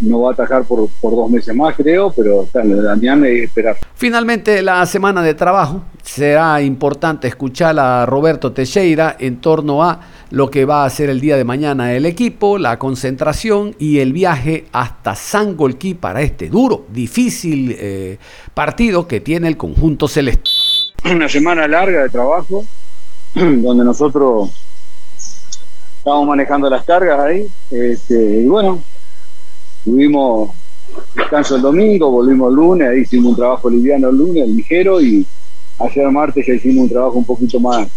no 0.00 0.20
va 0.20 0.30
a 0.30 0.32
atajar 0.34 0.64
por, 0.64 0.88
dos 1.02 1.30
meses 1.30 1.54
más, 1.54 1.74
creo, 1.74 2.12
pero 2.12 2.44
está 2.44 2.62
en 2.62 2.80
Damián 2.80 3.24
es 3.24 3.44
esperar. 3.44 3.76
Finalmente, 3.94 4.62
la 4.62 4.86
semana 4.86 5.22
de 5.22 5.34
trabajo 5.34 5.82
será 6.02 6.62
importante 6.62 7.26
escuchar 7.26 7.78
a 7.78 8.06
Roberto 8.06 8.52
Teixeira 8.52 9.16
en 9.18 9.40
torno 9.40 9.82
a 9.82 10.00
lo 10.30 10.48
que 10.50 10.64
va 10.64 10.82
a 10.82 10.86
hacer 10.86 11.10
el 11.10 11.20
día 11.20 11.36
de 11.36 11.44
mañana 11.44 11.92
el 11.94 12.06
equipo, 12.06 12.58
la 12.58 12.78
concentración 12.78 13.74
y 13.78 13.98
el 13.98 14.12
viaje 14.12 14.66
hasta 14.72 15.16
Sangolquí 15.16 15.94
para 15.94 16.22
este 16.22 16.48
duro, 16.48 16.84
difícil 16.88 17.74
eh, 17.78 18.18
partido 18.54 19.08
que 19.08 19.20
tiene 19.20 19.48
el 19.48 19.56
conjunto 19.56 20.06
celeste. 20.06 20.50
Una 21.04 21.28
semana 21.28 21.66
larga 21.66 22.02
de 22.02 22.08
trabajo, 22.10 22.64
donde 23.34 23.84
nosotros 23.84 24.65
estamos 26.06 26.28
manejando 26.28 26.70
las 26.70 26.84
cargas 26.84 27.18
ahí, 27.18 27.48
este, 27.68 28.42
y 28.42 28.46
bueno, 28.46 28.80
Tuvimos 29.84 30.50
descanso 31.16 31.56
el 31.56 31.62
domingo, 31.62 32.10
volvimos 32.10 32.50
el 32.50 32.54
lunes, 32.54 32.88
ahí 32.88 33.00
hicimos 33.00 33.30
un 33.30 33.36
trabajo 33.36 33.68
liviano 33.68 34.10
el 34.10 34.16
lunes, 34.16 34.48
ligero, 34.48 35.00
y 35.00 35.26
ayer 35.80 36.10
martes 36.12 36.46
ya 36.46 36.54
hicimos 36.54 36.84
un 36.84 36.90
trabajo 36.90 37.18
un 37.18 37.24
poquito 37.24 37.58
más, 37.58 37.88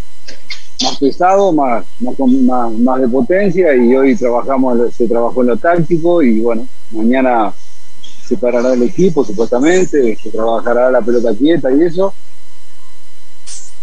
más 0.84 0.98
pesado, 0.98 1.52
más, 1.52 1.86
más, 2.00 2.72
más, 2.74 3.02
de 3.02 3.08
potencia, 3.08 3.76
y 3.76 3.96
hoy 3.96 4.16
trabajamos, 4.16 4.92
se 4.96 5.08
trabajó 5.08 5.42
en 5.42 5.48
lo 5.48 5.58
táctico, 5.58 6.24
y 6.24 6.40
bueno, 6.40 6.68
mañana 6.90 7.54
se 8.26 8.38
parará 8.38 8.74
el 8.74 8.82
equipo 8.82 9.24
supuestamente, 9.24 10.16
se 10.16 10.30
trabajará 10.32 10.90
la 10.90 11.02
pelota 11.02 11.32
quieta 11.36 11.72
y 11.72 11.84
eso. 11.84 12.12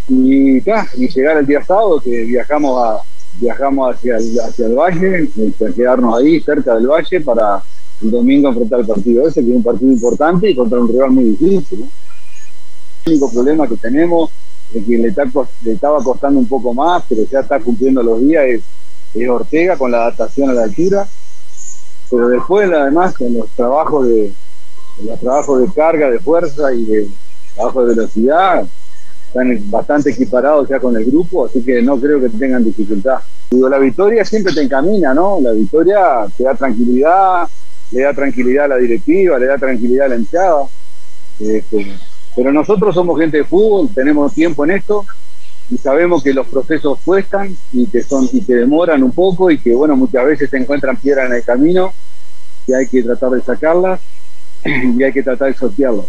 Y, 0.09 0.59
y 0.59 1.09
llegar 1.15 1.37
el 1.37 1.47
día 1.47 1.65
sábado, 1.65 2.01
que 2.01 2.25
viajamos 2.25 2.85
a 2.85 3.16
viajamos 3.41 3.95
hacia 3.95 4.17
el, 4.17 4.39
hacia 4.41 4.67
el 4.67 4.75
valle, 4.75 5.29
a 5.69 5.73
quedarnos 5.75 6.19
ahí 6.19 6.41
cerca 6.41 6.75
del 6.75 6.87
valle 6.87 7.21
para 7.21 7.63
el 8.03 8.11
domingo 8.11 8.49
enfrentar 8.49 8.81
el 8.81 8.87
partido 8.87 9.27
ese, 9.27 9.43
que 9.43 9.51
es 9.51 9.57
un 9.57 9.63
partido 9.63 9.93
importante 9.93 10.51
y 10.51 10.55
contra 10.55 10.79
un 10.79 10.89
rival 10.89 11.11
muy 11.11 11.25
difícil. 11.25 11.89
El 13.05 13.13
único 13.13 13.31
problema 13.31 13.69
que 13.69 13.77
tenemos, 13.77 14.31
de 14.73 14.85
que 14.85 14.99
le, 14.99 15.09
estaba 15.09 16.03
costando 16.03 16.39
un 16.41 16.49
poco 16.49 16.75
más, 16.75 17.05
pero 17.09 17.23
ya 17.31 17.41
está 17.41 17.61
cumpliendo 17.61 18.03
los 18.03 18.21
días, 18.21 18.45
es, 18.47 18.63
Ortega 19.31 19.79
con 19.79 19.91
la 19.91 19.99
adaptación 20.03 20.51
a 20.51 20.53
la 20.53 20.65
altura. 20.65 21.09
Pero 22.11 22.29
después, 22.29 22.71
además, 22.71 23.15
con 23.15 23.33
los 23.33 23.49
trabajos 23.51 24.07
de, 24.07 24.31
los 25.03 25.21
trabajos 25.21 25.61
de 25.61 25.73
carga, 25.73 26.11
de 26.11 26.19
fuerza 26.19 26.75
y 26.75 26.85
de 26.85 27.09
trabajo 27.55 27.83
de 27.83 27.95
velocidad, 27.95 28.67
están 29.37 29.71
bastante 29.71 30.11
equiparados 30.11 30.69
ya 30.69 30.81
con 30.81 30.97
el 30.97 31.05
grupo, 31.05 31.47
así 31.47 31.63
que 31.63 31.83
no 31.83 31.99
creo 32.01 32.21
que 32.21 32.31
tengan 32.31 32.65
dificultad. 32.65 33.19
Digo, 33.51 33.69
la 33.69 33.79
victoria 33.79 34.25
siempre 34.25 34.55
te 34.55 34.63
encamina, 34.63 35.13
¿no? 35.13 35.39
La 35.41 35.53
victoria 35.53 36.27
te 36.37 36.45
da 36.45 36.55
tranquilidad, 36.55 37.47
le 37.91 38.03
da 38.03 38.15
tranquilidad 38.15 38.65
a 38.65 38.69
la 38.69 38.77
directiva, 38.77 39.39
le 39.39 39.47
da 39.47 39.59
tranquilidad 39.59 40.07
a 40.07 40.09
la 40.09 40.17
hinchada. 40.17 40.63
Este, 41.39 41.93
pero 42.35 42.53
nosotros 42.53 42.95
somos 42.95 43.21
gente 43.21 43.39
de 43.39 43.45
fútbol, 43.45 43.91
tenemos 43.95 44.33
tiempo 44.33 44.65
en 44.65 44.73
esto 44.73 45.05
y 45.69 45.77
sabemos 45.77 46.23
que 46.23 46.33
los 46.33 46.47
procesos 46.47 46.99
cuestan 47.05 47.55
y 47.73 47.87
que 47.87 48.03
son 48.03 48.29
y 48.33 48.41
que 48.41 48.55
demoran 48.55 49.03
un 49.03 49.13
poco 49.13 49.51
y 49.51 49.59
que 49.59 49.75
bueno 49.75 49.97
muchas 49.97 50.25
veces 50.25 50.49
se 50.49 50.57
encuentran 50.57 50.97
piedras 50.97 51.27
en 51.27 51.37
el 51.37 51.43
camino 51.43 51.93
y 52.67 52.73
hay 52.73 52.87
que 52.87 53.03
tratar 53.03 53.31
de 53.31 53.43
sacarlas 53.43 54.01
y 54.65 55.03
hay 55.03 55.13
que 55.13 55.23
tratar 55.23 55.49
de 55.49 55.59
sortearlas. 55.59 56.07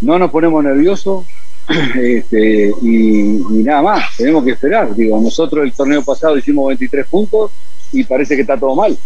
No 0.00 0.18
nos 0.18 0.30
ponemos 0.30 0.62
nerviosos 0.62 1.24
este, 1.94 2.72
y, 2.82 3.42
nada 3.64 3.82
más, 3.82 4.16
tenemos 4.16 4.44
que 4.44 4.50
esperar. 4.50 4.94
Digo, 4.94 5.20
nosotros 5.20 5.64
el 5.64 5.72
torneo 5.72 6.02
pasado 6.02 6.36
hicimos 6.36 6.68
23 6.68 7.06
puntos 7.06 7.50
y 7.92 8.04
parece 8.04 8.34
que 8.36 8.42
está 8.42 8.58
todo 8.58 8.74
mal. 8.74 8.96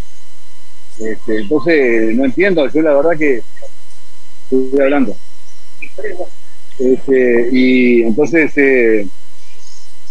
Este, 0.99 1.41
entonces, 1.41 2.17
no 2.17 2.25
entiendo, 2.25 2.69
yo 2.69 2.83
la 2.83 2.95
verdad 2.95 3.17
que 3.17 3.43
estoy 4.51 4.81
hablando. 4.81 5.17
Este, 6.79 7.49
y 7.53 8.03
entonces 8.03 8.53
eh, 8.57 9.07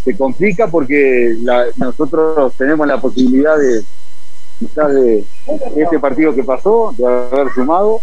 se 0.03 0.17
complica 0.17 0.67
porque 0.67 1.35
nosotros 1.75 2.53
tenemos 2.57 2.87
la 2.87 2.99
posibilidad 2.99 3.57
de, 3.57 3.83
quizás 4.59 4.93
de 4.93 5.25
este 5.75 5.99
partido 5.99 6.33
que 6.33 6.43
pasó, 6.43 6.93
de 6.97 7.05
haber 7.05 7.53
sumado, 7.53 8.01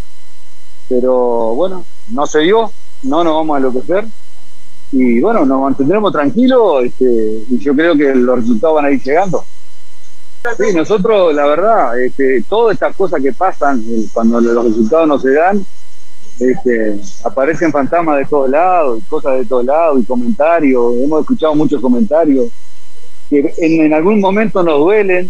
pero 0.88 1.54
bueno, 1.54 1.84
no 2.08 2.26
se 2.26 2.40
dio, 2.40 2.70
no 3.02 3.24
nos 3.24 3.34
vamos 3.34 3.54
a 3.54 3.58
enloquecer 3.58 4.04
y 4.96 5.20
bueno, 5.20 5.44
nos 5.44 5.60
mantendremos 5.60 6.12
tranquilos 6.12 6.84
este, 6.84 7.42
y 7.50 7.58
yo 7.58 7.74
creo 7.74 7.96
que 7.96 8.14
los 8.14 8.38
resultados 8.38 8.76
van 8.76 8.84
a 8.84 8.90
ir 8.92 9.02
llegando. 9.02 9.44
Sí, 10.56 10.72
nosotros, 10.72 11.34
la 11.34 11.46
verdad, 11.46 12.00
este, 12.00 12.44
todas 12.48 12.74
estas 12.74 12.94
cosas 12.94 13.20
que 13.20 13.32
pasan 13.32 13.82
cuando 14.12 14.40
los 14.40 14.64
resultados 14.66 15.08
no 15.08 15.18
se 15.18 15.32
dan, 15.32 15.66
este, 16.38 17.00
aparecen 17.24 17.72
fantasmas 17.72 18.18
de 18.18 18.26
todos 18.26 18.48
lados, 18.50 19.02
cosas 19.08 19.38
de 19.38 19.46
todos 19.46 19.64
lados, 19.64 20.00
y 20.00 20.04
comentarios. 20.04 20.94
Hemos 21.02 21.22
escuchado 21.22 21.56
muchos 21.56 21.80
comentarios 21.80 22.50
que 23.28 23.52
en, 23.58 23.92
algún 23.92 24.20
momento 24.20 24.62
nos 24.62 24.78
duelen 24.78 25.28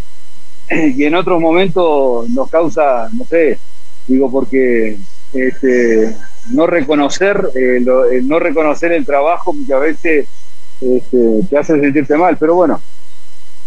y 0.70 1.04
en 1.04 1.14
otros 1.14 1.40
momentos 1.40 2.28
nos 2.28 2.50
causa, 2.50 3.08
no 3.14 3.24
sé, 3.24 3.58
digo, 4.06 4.30
porque 4.30 4.98
este, 5.32 6.14
no 6.50 6.66
reconocer, 6.66 7.48
eh, 7.54 7.84
no 8.22 8.38
reconocer 8.38 8.92
el 8.92 9.04
trabajo 9.04 9.52
muchas 9.52 9.80
veces 9.80 10.28
este, 10.80 11.40
te 11.48 11.58
hace 11.58 11.80
sentirte 11.80 12.16
mal, 12.16 12.36
pero 12.38 12.54
bueno 12.54 12.80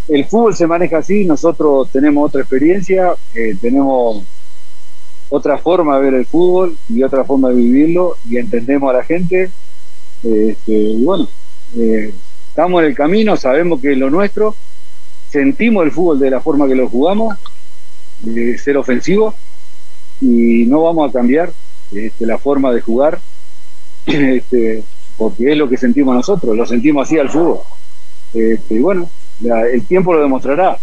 el 0.07 0.25
fútbol 0.25 0.55
se 0.55 0.67
maneja 0.67 1.00
así, 1.00 1.25
nosotros 1.25 1.89
tenemos 1.91 2.29
otra 2.29 2.41
experiencia, 2.41 3.13
eh, 3.36 3.55
tenemos 3.60 4.24
otra 5.29 5.57
forma 5.57 5.98
de 5.98 6.03
ver 6.03 6.13
el 6.13 6.25
fútbol 6.25 6.77
y 6.89 7.03
otra 7.03 7.25
forma 7.25 7.50
de 7.50 7.55
vivirlo 7.55 8.15
y 8.29 8.38
entendemos 8.38 8.89
a 8.89 8.98
la 8.98 9.03
gente. 9.03 9.51
Este, 10.24 10.72
y 10.72 11.03
bueno, 11.03 11.27
eh, 11.77 12.13
estamos 12.48 12.81
en 12.81 12.89
el 12.89 12.96
camino, 12.96 13.36
sabemos 13.36 13.81
que 13.81 13.91
es 13.91 13.98
lo 13.98 14.10
nuestro, 14.10 14.55
sentimos 15.29 15.84
el 15.84 15.91
fútbol 15.91 16.19
de 16.19 16.31
la 16.31 16.39
forma 16.39 16.67
que 16.67 16.75
lo 16.75 16.88
jugamos, 16.88 17.38
de 18.22 18.57
ser 18.57 18.77
ofensivo 18.77 19.36
y 20.22 20.65
no 20.65 20.84
vamos 20.84 21.10
a 21.10 21.13
cambiar 21.13 21.51
este, 21.91 22.25
la 22.25 22.38
forma 22.38 22.72
de 22.72 22.82
jugar 22.82 23.20
este, 24.06 24.84
porque 25.17 25.51
es 25.51 25.58
lo 25.58 25.70
que 25.70 25.77
sentimos 25.77 26.15
nosotros, 26.15 26.56
lo 26.56 26.65
sentimos 26.65 27.08
así 27.08 27.17
al 27.17 27.29
fútbol. 27.29 27.60
Este, 28.34 28.75
y 28.75 28.79
bueno, 28.79 29.10
el 29.72 29.86
tiempo 29.86 30.13
lo 30.13 30.22
demostrará. 30.22 30.77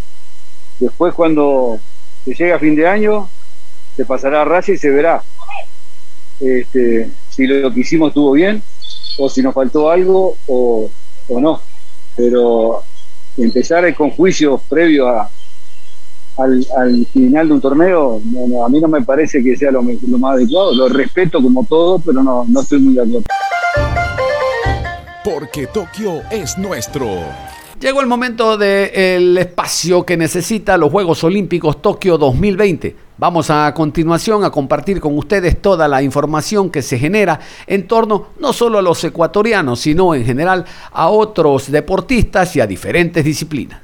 Después 0.79 1.15
cuando 1.15 1.79
se 2.25 2.35
llegue 2.35 2.53
a 2.53 2.59
fin 2.59 2.75
de 2.75 2.87
año, 2.87 3.29
se 3.97 4.05
pasará 4.05 4.43
a 4.43 4.45
raya 4.45 4.75
y 4.75 4.77
se 4.77 4.91
verá 4.91 5.23
si 7.31 7.47
lo 7.47 7.73
que 7.73 7.81
hicimos 7.81 8.09
estuvo 8.09 8.33
bien 8.33 8.63
o 9.19 9.29
si 9.29 9.43
nos 9.43 9.55
faltó 9.55 9.91
algo 9.91 10.37
o, 10.47 10.91
no. 11.29 11.61
Pero 12.17 12.83
empezar 13.37 13.93
con 13.95 14.11
juicios 14.11 14.61
previos 14.69 15.09
a, 15.09 15.31
al, 16.37 17.07
final 17.13 17.49
de 17.49 17.55
un 17.55 17.61
torneo, 17.61 18.21
a 18.65 18.69
mí 18.69 18.81
no 18.81 18.89
me 18.89 19.03
parece 19.03 19.43
que 19.43 19.57
sea 19.57 19.71
lo, 19.71 19.83
más 19.83 20.35
adecuado. 20.35 20.75
Lo 20.75 20.89
respeto 20.89 21.41
como 21.43 21.65
todo, 21.65 21.99
pero 21.99 22.23
no, 22.23 22.45
no 22.49 22.61
estoy 22.61 22.81
muy 22.81 22.95
de 22.95 23.03
acuerdo. 23.03 23.23
Porque 25.25 25.67
Tokio 25.67 26.21
es 26.31 26.59
nuestro. 26.59 27.07
Llegó 27.81 28.01
el 28.01 28.07
momento 28.07 28.57
del 28.57 29.37
espacio 29.37 30.07
que 30.07 30.17
necesita 30.17 30.79
los 30.79 30.91
Juegos 30.91 31.25
Olímpicos 31.25 31.83
Tokio 31.83 32.17
2020. 32.17 32.97
Vamos 33.19 33.51
a 33.51 33.73
continuación 33.75 34.45
a 34.45 34.51
compartir 34.51 35.01
con 35.01 35.19
ustedes 35.19 35.61
toda 35.61 35.87
la 35.87 36.03
información 36.03 36.71
que 36.71 36.83
se 36.83 36.99
genera 36.99 37.41
en 37.67 37.87
torno 37.87 38.29
no 38.41 38.53
solo 38.53 38.79
a 38.79 38.83
los 38.83 39.03
ecuatorianos, 39.05 39.81
sino 39.81 40.15
en 40.15 40.25
general 40.25 40.65
a 40.93 41.09
otros 41.09 41.71
deportistas 41.71 42.57
y 42.57 42.61
a 42.61 42.67
diferentes 42.67 43.25
disciplinas. 43.25 43.83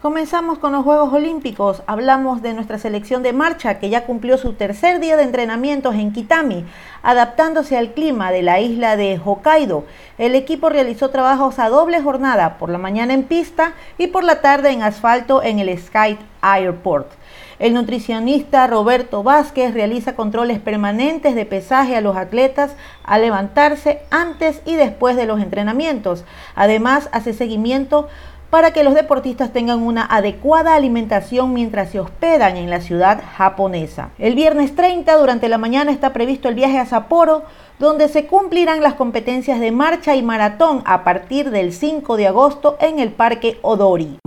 Comenzamos 0.00 0.58
con 0.58 0.72
los 0.72 0.82
Juegos 0.82 1.12
Olímpicos. 1.12 1.82
Hablamos 1.86 2.40
de 2.40 2.54
nuestra 2.54 2.78
selección 2.78 3.22
de 3.22 3.34
marcha 3.34 3.78
que 3.78 3.90
ya 3.90 4.06
cumplió 4.06 4.38
su 4.38 4.54
tercer 4.54 4.98
día 4.98 5.18
de 5.18 5.24
entrenamientos 5.24 5.94
en 5.94 6.14
Kitami, 6.14 6.64
adaptándose 7.02 7.76
al 7.76 7.92
clima 7.92 8.32
de 8.32 8.40
la 8.40 8.60
isla 8.60 8.96
de 8.96 9.20
Hokkaido. 9.22 9.84
El 10.16 10.36
equipo 10.36 10.70
realizó 10.70 11.10
trabajos 11.10 11.58
a 11.58 11.68
doble 11.68 12.00
jornada, 12.00 12.56
por 12.56 12.70
la 12.70 12.78
mañana 12.78 13.12
en 13.12 13.24
pista 13.24 13.74
y 13.98 14.06
por 14.06 14.24
la 14.24 14.40
tarde 14.40 14.70
en 14.70 14.82
asfalto 14.82 15.42
en 15.42 15.58
el 15.58 15.78
Sky 15.78 16.16
Airport. 16.40 17.10
El 17.58 17.74
nutricionista 17.74 18.66
Roberto 18.66 19.22
Vázquez 19.22 19.74
realiza 19.74 20.16
controles 20.16 20.60
permanentes 20.60 21.34
de 21.34 21.44
pesaje 21.44 21.94
a 21.94 22.00
los 22.00 22.16
atletas 22.16 22.74
al 23.04 23.20
levantarse 23.20 24.00
antes 24.10 24.62
y 24.64 24.76
después 24.76 25.14
de 25.14 25.26
los 25.26 25.42
entrenamientos. 25.42 26.24
Además, 26.54 27.10
hace 27.12 27.34
seguimiento 27.34 28.08
para 28.50 28.72
que 28.72 28.82
los 28.82 28.94
deportistas 28.94 29.52
tengan 29.52 29.80
una 29.80 30.04
adecuada 30.04 30.74
alimentación 30.74 31.54
mientras 31.54 31.90
se 31.90 32.00
hospedan 32.00 32.56
en 32.56 32.68
la 32.68 32.80
ciudad 32.80 33.22
japonesa. 33.36 34.10
El 34.18 34.34
viernes 34.34 34.74
30 34.74 35.16
durante 35.16 35.48
la 35.48 35.58
mañana 35.58 35.92
está 35.92 36.12
previsto 36.12 36.48
el 36.48 36.56
viaje 36.56 36.78
a 36.78 36.86
Sapporo, 36.86 37.44
donde 37.78 38.08
se 38.08 38.26
cumplirán 38.26 38.82
las 38.82 38.94
competencias 38.94 39.60
de 39.60 39.70
marcha 39.70 40.16
y 40.16 40.22
maratón 40.22 40.82
a 40.84 41.04
partir 41.04 41.50
del 41.50 41.72
5 41.72 42.16
de 42.16 42.26
agosto 42.26 42.76
en 42.80 42.98
el 42.98 43.10
Parque 43.10 43.58
Odori. 43.62 44.18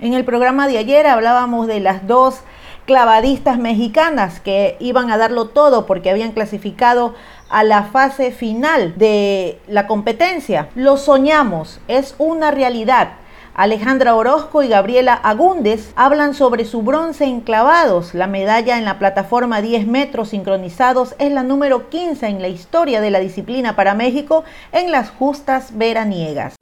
En 0.00 0.14
el 0.14 0.24
programa 0.24 0.66
de 0.66 0.78
ayer 0.78 1.06
hablábamos 1.06 1.66
de 1.66 1.78
las 1.78 2.06
dos 2.06 2.40
clavadistas 2.86 3.58
mexicanas 3.58 4.40
que 4.40 4.76
iban 4.80 5.10
a 5.10 5.18
darlo 5.18 5.48
todo 5.48 5.86
porque 5.86 6.10
habían 6.10 6.32
clasificado 6.32 7.14
a 7.50 7.64
la 7.64 7.82
fase 7.82 8.30
final 8.30 8.94
de 8.96 9.58
la 9.66 9.86
competencia. 9.86 10.68
Lo 10.74 10.96
soñamos, 10.96 11.80
es 11.88 12.14
una 12.18 12.50
realidad. 12.50 13.12
Alejandra 13.54 14.14
Orozco 14.14 14.62
y 14.62 14.68
Gabriela 14.68 15.12
Agúndez 15.12 15.92
hablan 15.96 16.34
sobre 16.34 16.64
su 16.64 16.82
bronce 16.82 17.24
en 17.24 17.40
clavados. 17.40 18.14
La 18.14 18.26
medalla 18.26 18.78
en 18.78 18.84
la 18.84 18.98
plataforma 18.98 19.60
10 19.60 19.86
metros 19.86 20.30
sincronizados 20.30 21.14
es 21.18 21.32
la 21.32 21.42
número 21.42 21.90
15 21.90 22.26
en 22.26 22.40
la 22.40 22.48
historia 22.48 23.00
de 23.00 23.10
la 23.10 23.18
disciplina 23.18 23.76
para 23.76 23.94
México 23.94 24.44
en 24.72 24.90
las 24.90 25.10
justas 25.10 25.76
veraniegas. 25.76 26.54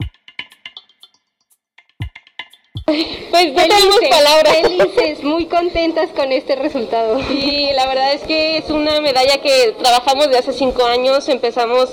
Pues 3.31 3.53
no 3.53 3.61
tenemos 3.61 3.99
palabras. 4.09 4.57
Felices, 4.61 5.23
muy 5.23 5.45
contentas 5.45 6.09
con 6.15 6.31
este 6.31 6.55
resultado. 6.55 7.19
Sí, 7.27 7.69
la 7.73 7.87
verdad 7.87 8.13
es 8.13 8.23
que 8.23 8.57
es 8.57 8.69
una 8.69 8.99
medalla 9.01 9.37
que 9.41 9.75
trabajamos 9.77 10.29
de 10.29 10.37
hace 10.37 10.53
cinco 10.53 10.85
años. 10.85 11.29
Empezamos 11.29 11.89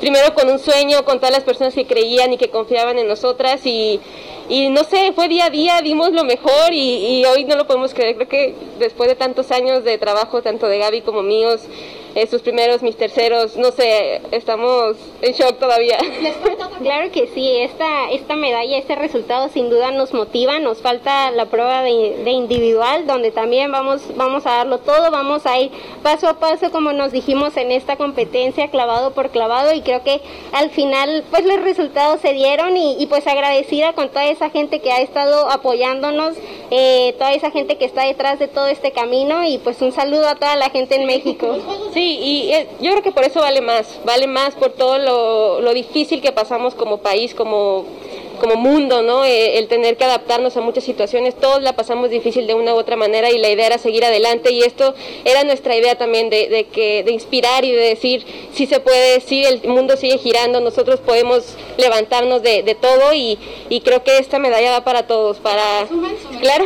primero 0.00 0.34
con 0.34 0.50
un 0.50 0.58
sueño, 0.58 1.04
con 1.04 1.18
todas 1.18 1.32
las 1.32 1.44
personas 1.44 1.74
que 1.74 1.86
creían 1.86 2.32
y 2.32 2.36
que 2.36 2.50
confiaban 2.50 2.98
en 2.98 3.08
nosotras 3.08 3.64
y, 3.64 4.00
y 4.48 4.68
no 4.68 4.84
sé, 4.84 5.12
fue 5.14 5.28
día 5.28 5.46
a 5.46 5.50
día, 5.50 5.80
dimos 5.82 6.12
lo 6.12 6.24
mejor 6.24 6.72
y, 6.72 7.20
y 7.20 7.24
hoy 7.24 7.44
no 7.44 7.56
lo 7.56 7.66
podemos 7.66 7.94
creer. 7.94 8.16
Creo 8.16 8.28
que 8.28 8.54
después 8.78 9.08
de 9.08 9.16
tantos 9.16 9.50
años 9.50 9.84
de 9.84 9.98
trabajo, 9.98 10.42
tanto 10.42 10.68
de 10.68 10.78
Gaby 10.78 11.00
como 11.00 11.22
míos, 11.22 11.62
sus 12.30 12.42
primeros, 12.42 12.82
mis 12.82 12.96
terceros, 12.96 13.56
no 13.56 13.70
sé, 13.70 14.22
estamos 14.30 14.96
en 15.22 15.32
shock 15.32 15.58
todavía. 15.58 15.98
Claro 16.82 17.10
que 17.12 17.28
sí, 17.28 17.56
esta, 17.60 18.10
esta 18.10 18.34
medalla, 18.34 18.76
este 18.76 18.96
resultado 18.96 19.48
sin 19.48 19.70
duda 19.70 19.92
nos 19.92 20.12
motiva, 20.12 20.58
nos 20.58 20.82
falta 20.82 21.30
la 21.30 21.46
prueba 21.46 21.82
de, 21.82 22.16
de, 22.24 22.30
individual, 22.32 23.06
donde 23.06 23.30
también 23.30 23.70
vamos, 23.70 24.02
vamos 24.16 24.44
a 24.44 24.56
darlo 24.56 24.78
todo, 24.78 25.10
vamos 25.10 25.46
a 25.46 25.58
ir 25.58 25.70
paso 26.02 26.28
a 26.28 26.40
paso, 26.40 26.72
como 26.72 26.92
nos 26.92 27.12
dijimos 27.12 27.56
en 27.56 27.70
esta 27.70 27.96
competencia, 27.96 28.68
clavado 28.68 29.12
por 29.12 29.30
clavado, 29.30 29.72
y 29.72 29.82
creo 29.82 30.02
que 30.02 30.20
al 30.52 30.70
final 30.70 31.24
pues 31.30 31.46
los 31.46 31.62
resultados 31.62 32.20
se 32.20 32.32
dieron 32.32 32.76
y, 32.76 32.96
y 32.98 33.06
pues 33.06 33.26
agradecida 33.26 33.92
con 33.92 34.08
toda 34.08 34.26
esa 34.26 34.50
gente 34.50 34.80
que 34.80 34.92
ha 34.92 35.00
estado 35.00 35.48
apoyándonos, 35.50 36.34
eh, 36.70 37.14
toda 37.18 37.32
esa 37.34 37.50
gente 37.50 37.78
que 37.78 37.84
está 37.84 38.04
detrás 38.04 38.38
de 38.38 38.48
todo 38.48 38.66
este 38.66 38.92
camino 38.92 39.44
y 39.44 39.58
pues 39.58 39.80
un 39.80 39.92
saludo 39.92 40.28
a 40.28 40.34
toda 40.34 40.56
la 40.56 40.70
gente 40.70 40.96
en 40.96 41.06
México. 41.06 41.56
Sí, 41.94 42.03
y 42.04 42.52
eh, 42.52 42.68
yo 42.80 42.90
creo 42.92 43.02
que 43.02 43.12
por 43.12 43.24
eso 43.24 43.40
vale 43.40 43.60
más, 43.60 44.00
vale 44.04 44.26
más 44.26 44.54
por 44.54 44.72
todo 44.72 44.98
lo, 44.98 45.60
lo 45.60 45.72
difícil 45.74 46.20
que 46.20 46.32
pasamos 46.32 46.74
como 46.74 46.98
país, 46.98 47.34
como 47.34 47.84
como 48.44 48.56
mundo, 48.56 49.00
¿no? 49.02 49.24
Eh, 49.24 49.58
el 49.58 49.68
tener 49.68 49.96
que 49.96 50.04
adaptarnos 50.04 50.54
a 50.58 50.60
muchas 50.60 50.84
situaciones, 50.84 51.34
todos 51.34 51.62
la 51.62 51.74
pasamos 51.74 52.10
difícil 52.10 52.46
de 52.46 52.52
una 52.52 52.74
u 52.74 52.76
otra 52.76 52.94
manera 52.94 53.30
y 53.30 53.38
la 53.38 53.48
idea 53.48 53.66
era 53.66 53.78
seguir 53.78 54.04
adelante 54.04 54.52
y 54.52 54.60
esto 54.60 54.94
era 55.24 55.44
nuestra 55.44 55.74
idea 55.74 55.96
también 55.96 56.28
de, 56.28 56.48
de 56.48 56.64
que, 56.66 57.02
de 57.04 57.12
inspirar 57.12 57.64
y 57.64 57.72
de 57.72 57.80
decir, 57.80 58.26
si 58.52 58.66
se 58.66 58.80
puede, 58.80 59.22
si 59.22 59.44
el 59.44 59.66
mundo 59.66 59.96
sigue 59.96 60.18
girando, 60.18 60.60
nosotros 60.60 61.00
podemos 61.00 61.56
levantarnos 61.78 62.42
de, 62.42 62.62
de 62.62 62.74
todo 62.74 63.14
y, 63.14 63.38
y, 63.70 63.80
creo 63.80 64.04
que 64.04 64.18
esta 64.18 64.38
medalla 64.38 64.72
va 64.72 64.84
para 64.84 65.06
todos, 65.06 65.38
para, 65.38 65.86
claro, 66.40 66.64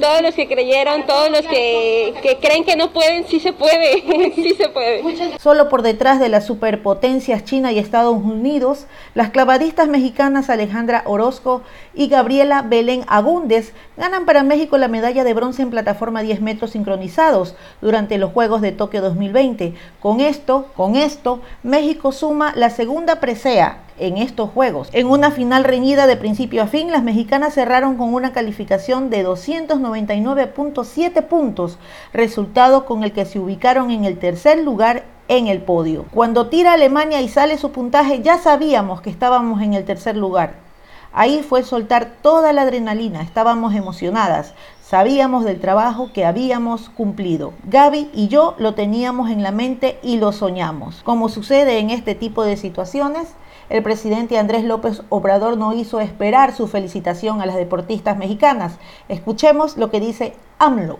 todos 0.00 0.22
los 0.22 0.34
que 0.34 0.46
creyeron, 0.46 1.06
todos 1.06 1.28
los 1.30 1.42
que, 1.42 2.14
que 2.22 2.36
creen 2.36 2.64
que 2.64 2.76
no 2.76 2.92
pueden, 2.92 3.26
sí 3.26 3.40
se 3.40 3.52
puede, 3.52 4.32
sí 4.34 4.54
se 4.56 4.68
puede. 4.68 5.02
Solo 5.40 5.68
por 5.68 5.82
detrás 5.82 6.20
de 6.20 6.28
las 6.28 6.46
superpotencias 6.46 7.44
China 7.44 7.72
y 7.72 7.80
Estados 7.80 8.14
Unidos, 8.14 8.86
las 9.14 9.30
clavadistas 9.30 9.88
mexicanas 9.88 10.50
Alejandro 10.50 10.83
Alejandra 10.84 11.10
Orozco 11.10 11.62
y 11.94 12.08
Gabriela 12.08 12.60
Belén 12.60 13.04
Agúndez 13.08 13.72
ganan 13.96 14.26
para 14.26 14.42
México 14.42 14.76
la 14.76 14.88
medalla 14.88 15.24
de 15.24 15.32
bronce 15.32 15.62
en 15.62 15.70
plataforma 15.70 16.20
10 16.20 16.42
metros 16.42 16.72
sincronizados 16.72 17.56
durante 17.80 18.18
los 18.18 18.32
Juegos 18.32 18.60
de 18.60 18.72
Tokio 18.72 19.00
2020. 19.00 19.72
Con 20.00 20.20
esto, 20.20 20.66
con 20.76 20.96
esto, 20.96 21.40
México 21.62 22.12
suma 22.12 22.52
la 22.54 22.68
segunda 22.68 23.18
presea 23.18 23.78
en 23.98 24.18
estos 24.18 24.50
Juegos. 24.50 24.90
En 24.92 25.06
una 25.06 25.30
final 25.30 25.64
reñida 25.64 26.06
de 26.06 26.18
principio 26.18 26.62
a 26.62 26.66
fin, 26.66 26.92
las 26.92 27.02
mexicanas 27.02 27.54
cerraron 27.54 27.96
con 27.96 28.12
una 28.12 28.34
calificación 28.34 29.08
de 29.08 29.26
299.7 29.26 31.22
puntos, 31.22 31.78
resultado 32.12 32.84
con 32.84 33.04
el 33.04 33.12
que 33.12 33.24
se 33.24 33.38
ubicaron 33.38 33.90
en 33.90 34.04
el 34.04 34.18
tercer 34.18 34.58
lugar 34.58 35.04
en 35.28 35.46
el 35.46 35.62
podio. 35.62 36.04
Cuando 36.12 36.48
tira 36.48 36.74
Alemania 36.74 37.22
y 37.22 37.28
sale 37.28 37.56
su 37.56 37.72
puntaje, 37.72 38.20
ya 38.22 38.38
sabíamos 38.38 39.00
que 39.00 39.10
estábamos 39.10 39.62
en 39.62 39.74
el 39.74 39.84
tercer 39.84 40.16
lugar. 40.16 40.63
Ahí 41.16 41.44
fue 41.48 41.62
soltar 41.62 42.16
toda 42.22 42.52
la 42.52 42.62
adrenalina, 42.62 43.22
estábamos 43.22 43.72
emocionadas, 43.76 44.52
sabíamos 44.82 45.44
del 45.44 45.60
trabajo 45.60 46.10
que 46.12 46.24
habíamos 46.24 46.88
cumplido. 46.88 47.54
Gaby 47.62 48.10
y 48.12 48.26
yo 48.26 48.56
lo 48.58 48.74
teníamos 48.74 49.30
en 49.30 49.44
la 49.44 49.52
mente 49.52 50.00
y 50.02 50.16
lo 50.16 50.32
soñamos. 50.32 51.02
Como 51.04 51.28
sucede 51.28 51.78
en 51.78 51.90
este 51.90 52.16
tipo 52.16 52.42
de 52.42 52.56
situaciones, 52.56 53.28
el 53.70 53.84
presidente 53.84 54.38
Andrés 54.38 54.64
López 54.64 55.02
Obrador 55.08 55.56
no 55.56 55.72
hizo 55.72 56.00
esperar 56.00 56.52
su 56.52 56.66
felicitación 56.66 57.40
a 57.40 57.46
las 57.46 57.54
deportistas 57.54 58.18
mexicanas. 58.18 58.78
Escuchemos 59.08 59.76
lo 59.76 59.92
que 59.92 60.00
dice 60.00 60.34
AMLO. 60.58 60.98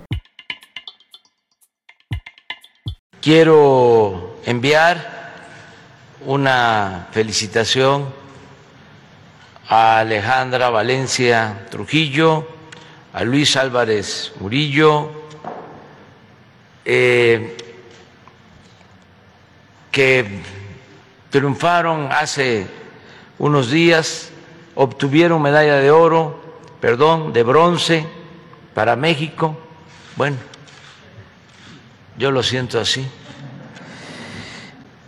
Quiero 3.21 4.37
enviar 4.47 5.33
una 6.25 7.09
felicitación 7.11 8.24
a 9.69 10.01
Alejandra 10.01 10.69
Valencia 10.71 11.67
Trujillo, 11.71 12.47
a 13.13 13.25
Luis 13.25 13.57
Álvarez 13.57 14.33
Murillo, 14.41 15.11
eh, 16.85 17.57
que 19.91 20.41
triunfaron 21.31 22.11
hace 22.13 22.67
unos 23.39 23.71
días, 23.71 24.31
obtuvieron 24.75 25.41
medalla 25.41 25.77
de 25.77 25.91
oro, 25.91 26.43
perdón, 26.81 27.33
de 27.33 27.43
bronce 27.43 28.07
para 28.75 28.97
México. 28.97 29.57
Bueno, 30.17 30.37
yo 32.19 32.31
lo 32.31 32.43
siento 32.43 32.81
así. 32.81 33.07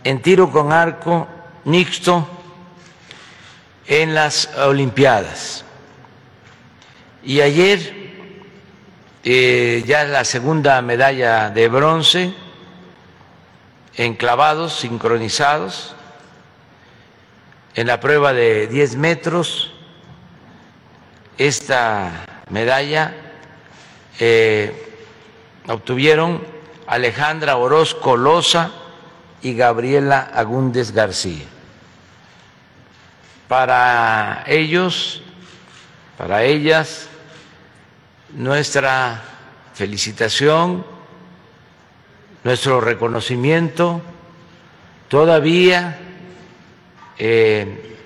En 0.03 0.21
tiro 0.21 0.51
con 0.51 0.71
arco, 0.71 1.27
mixto, 1.65 2.36
en 3.87 4.13
las 4.13 4.49
Olimpiadas. 4.57 5.63
Y 7.23 7.41
ayer 7.41 7.93
eh, 9.23 9.83
ya 9.85 10.03
la 10.05 10.23
segunda 10.23 10.81
medalla 10.81 11.49
de 11.49 11.67
bronce 11.67 12.33
en 13.95 14.13
clavados 14.13 14.73
sincronizados 14.73 15.95
en 17.75 17.87
la 17.87 17.99
prueba 17.99 18.33
de 18.33 18.67
10 18.67 18.95
metros. 18.95 19.73
Esta 21.37 22.25
medalla 22.49 23.13
eh, 24.19 24.95
obtuvieron 25.67 26.43
Alejandra 26.87 27.57
Orozco 27.57 28.17
Loza 28.17 28.71
y 29.41 29.55
Gabriela 29.55 30.31
Agúndez 30.33 30.91
García. 30.91 31.56
Para 33.47 34.43
ellos, 34.45 35.21
para 36.17 36.43
ellas, 36.43 37.07
nuestra 38.33 39.21
felicitación, 39.73 40.85
nuestro 42.43 42.81
reconocimiento, 42.81 44.01
todavía 45.07 45.97
eh, 47.17 47.97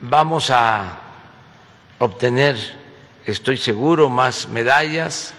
vamos 0.00 0.50
a 0.50 0.98
obtener, 1.98 2.56
estoy 3.26 3.58
seguro, 3.58 4.08
más 4.08 4.48
medallas 4.48 5.34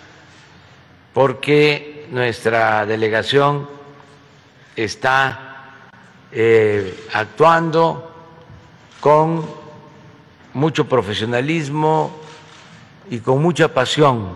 porque 1.11 2.07
nuestra 2.11 2.85
delegación 2.85 3.67
está 4.75 5.79
eh, 6.31 7.07
actuando 7.13 8.12
con 9.03 9.45
mucho 10.53 10.87
profesionalismo 10.87 12.09
y 13.09 13.19
con 13.19 13.41
mucha 13.41 13.67
pasión. 13.67 14.31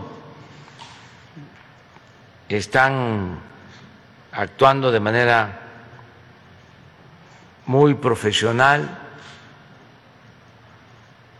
Están 2.50 3.38
actuando 4.30 4.92
de 4.92 5.00
manera 5.00 5.60
muy 7.64 7.94
profesional, 7.94 8.98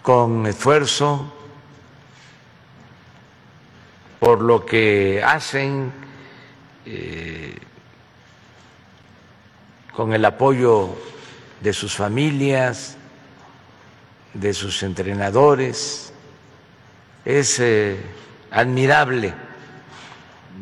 con 0.01 0.47
esfuerzo, 0.47 1.31
por 4.21 4.41
lo 4.41 4.65
que 4.65 5.23
hacen, 5.23 5.93
eh, 6.87 7.59
con 9.93 10.15
el 10.15 10.25
apoyo 10.25 10.97
de 11.61 11.75
sus 11.75 11.95
familias, 11.95 12.98
de 14.35 14.55
sus 14.55 14.83
entrenadores. 14.83 16.13
Es 17.25 17.59
eh, 17.61 17.97
admirable 18.51 19.35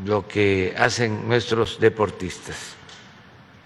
lo 0.05 0.27
que 0.27 0.75
hacen 0.77 1.27
nuestros 1.29 1.81
deportistas, 1.81 2.75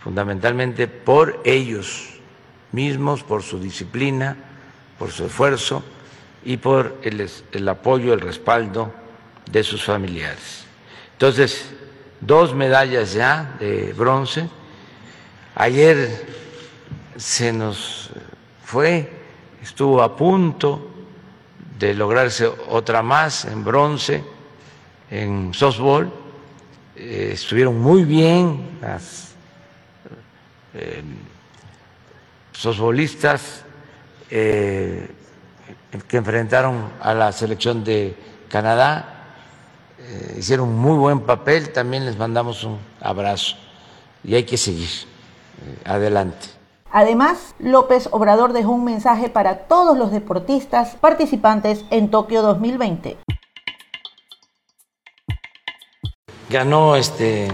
fundamentalmente 0.01 0.87
por 0.87 1.41
ellos 1.45 2.21
mismos, 2.73 3.23
por 3.23 3.43
su 3.43 3.59
disciplina, 3.59 4.37
por 4.99 5.11
su 5.11 5.27
esfuerzo 5.27 5.83
y 6.45 6.57
por 6.57 6.99
el, 7.03 7.29
el 7.53 7.69
apoyo, 7.69 8.15
el 8.15 8.21
respaldo 8.21 8.93
de 9.51 9.63
sus 9.65 9.85
familiares. 9.85 10.65
Entonces, 11.13 11.71
dos 12.21 12.55
medallas 12.55 13.13
ya 13.13 13.57
de 13.59 13.93
bronce. 13.93 14.49
Ayer 15.55 16.27
se 17.17 17.53
nos 17.53 18.11
fue, 18.65 19.20
estuvo 19.63 20.03
a 20.03 20.17
punto 20.17 20.91
de 21.79 21.95
lograrse 21.95 22.47
otra 22.47 23.03
más 23.03 23.45
en 23.47 23.65
bronce 23.65 24.23
en 25.11 25.53
softball. 25.55 26.13
Eh, 26.95 27.31
estuvieron 27.33 27.81
muy 27.81 28.05
bien 28.05 28.79
las 28.81 29.35
eh, 30.75 31.03
softballistas 32.53 33.65
eh, 34.31 35.09
que 36.07 36.17
enfrentaron 36.17 36.91
a 37.01 37.15
la 37.15 37.33
selección 37.33 37.83
de 37.83 38.15
Canadá 38.49 39.17
hicieron 40.37 40.77
muy 40.77 40.99
buen 40.99 41.21
papel, 41.21 41.71
también 41.73 42.05
les 42.05 42.17
mandamos 42.17 42.65
un 42.65 42.79
abrazo 43.01 43.57
y 44.25 44.35
hay 44.35 44.43
que 44.43 44.57
seguir 44.57 44.89
adelante. 45.85 46.60
Además, 46.93 47.55
López 47.59 48.09
Obrador 48.11 48.53
dejó 48.53 48.73
un 48.73 48.85
mensaje 48.85 49.29
para 49.29 49.69
todos 49.69 49.97
los 49.97 50.11
deportistas 50.11 50.97
participantes 50.97 51.85
en 51.91 52.11
Tokio 52.11 52.43
2020. 52.43 53.17
Ganó 56.49 56.97
este 56.97 57.49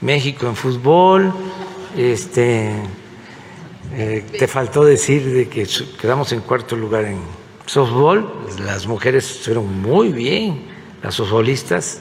México 0.00 0.46
en 0.46 0.56
fútbol, 0.56 1.32
este 1.96 2.72
eh, 3.92 4.26
te 4.38 4.48
faltó 4.48 4.84
decir 4.84 5.32
de 5.32 5.48
que 5.48 5.66
quedamos 6.00 6.32
en 6.32 6.40
cuarto 6.40 6.74
lugar 6.74 7.04
en 7.04 7.20
softball, 7.66 8.28
las 8.64 8.86
mujeres 8.86 9.42
fueron 9.44 9.80
muy 9.80 10.12
bien 10.12 10.66
las 11.02 11.14
softbolistas 11.14 12.00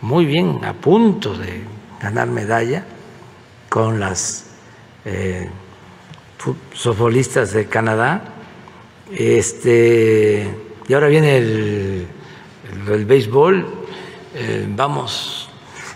muy 0.00 0.26
bien, 0.26 0.64
a 0.64 0.74
punto 0.74 1.34
de 1.34 1.64
ganar 2.00 2.28
medalla 2.28 2.84
con 3.68 3.98
las 3.98 4.50
eh, 5.04 5.50
softbolistas 6.72 7.52
de 7.52 7.66
Canadá. 7.66 8.22
Este, 9.10 10.48
y 10.86 10.94
ahora 10.94 11.08
viene 11.08 11.36
el, 11.38 12.08
béisbol, 13.06 13.66
eh, 14.34 14.66
vamos 14.70 15.48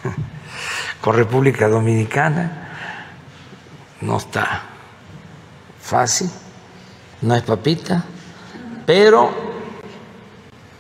con 1.01 1.17
República 1.17 1.69
Dominicana, 1.69 2.69
no 4.01 4.17
está 4.17 4.63
fácil, 5.81 6.31
no 7.23 7.35
es 7.37 7.43
papita, 7.43 8.05
pero 8.87 9.31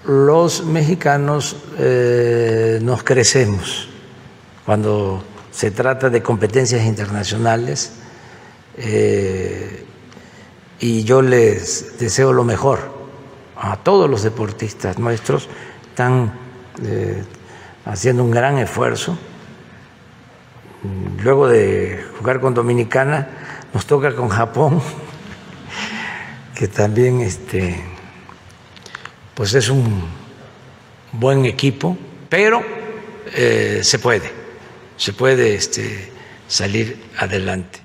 los 0.05 0.64
mexicanos 0.64 1.57
eh, 1.79 2.79
nos 2.83 3.03
crecemos 3.05 3.88
cuando 4.64 5.22
se 5.51 5.70
trata 5.70 6.11
de 6.11 6.22
competencias 6.22 6.85
internacionales 6.85 8.02
eh, 8.77 9.85
y 10.81 11.05
yo 11.05 11.23
les 11.23 11.99
deseo 11.99 12.33
lo 12.33 12.45
mejor 12.45 12.93
a 13.57 13.77
todos 13.77 14.11
los 14.11 14.23
deportistas 14.23 14.99
nuestros, 14.99 15.49
están 15.89 16.33
eh, 16.83 17.23
haciendo 17.85 18.25
un 18.25 18.31
gran 18.31 18.59
esfuerzo. 18.59 19.17
Luego 21.23 21.47
de 21.47 22.05
jugar 22.19 22.41
con 22.41 22.55
Dominicana, 22.55 23.29
nos 23.73 23.87
toca 23.87 24.17
con 24.17 24.29
Japón, 24.29 24.83
que 26.57 26.67
también 26.67 27.21
este, 27.21 27.81
pues 29.35 29.55
es 29.55 29.69
un 29.69 30.03
buen 31.13 31.45
equipo, 31.45 31.97
pero 32.29 32.63
eh, 33.35 33.81
se 33.83 34.01
puede, 34.01 34.31
se 34.97 35.13
puede 35.13 35.55
este, 35.55 36.11
salir 36.49 37.01
adelante. 37.19 37.82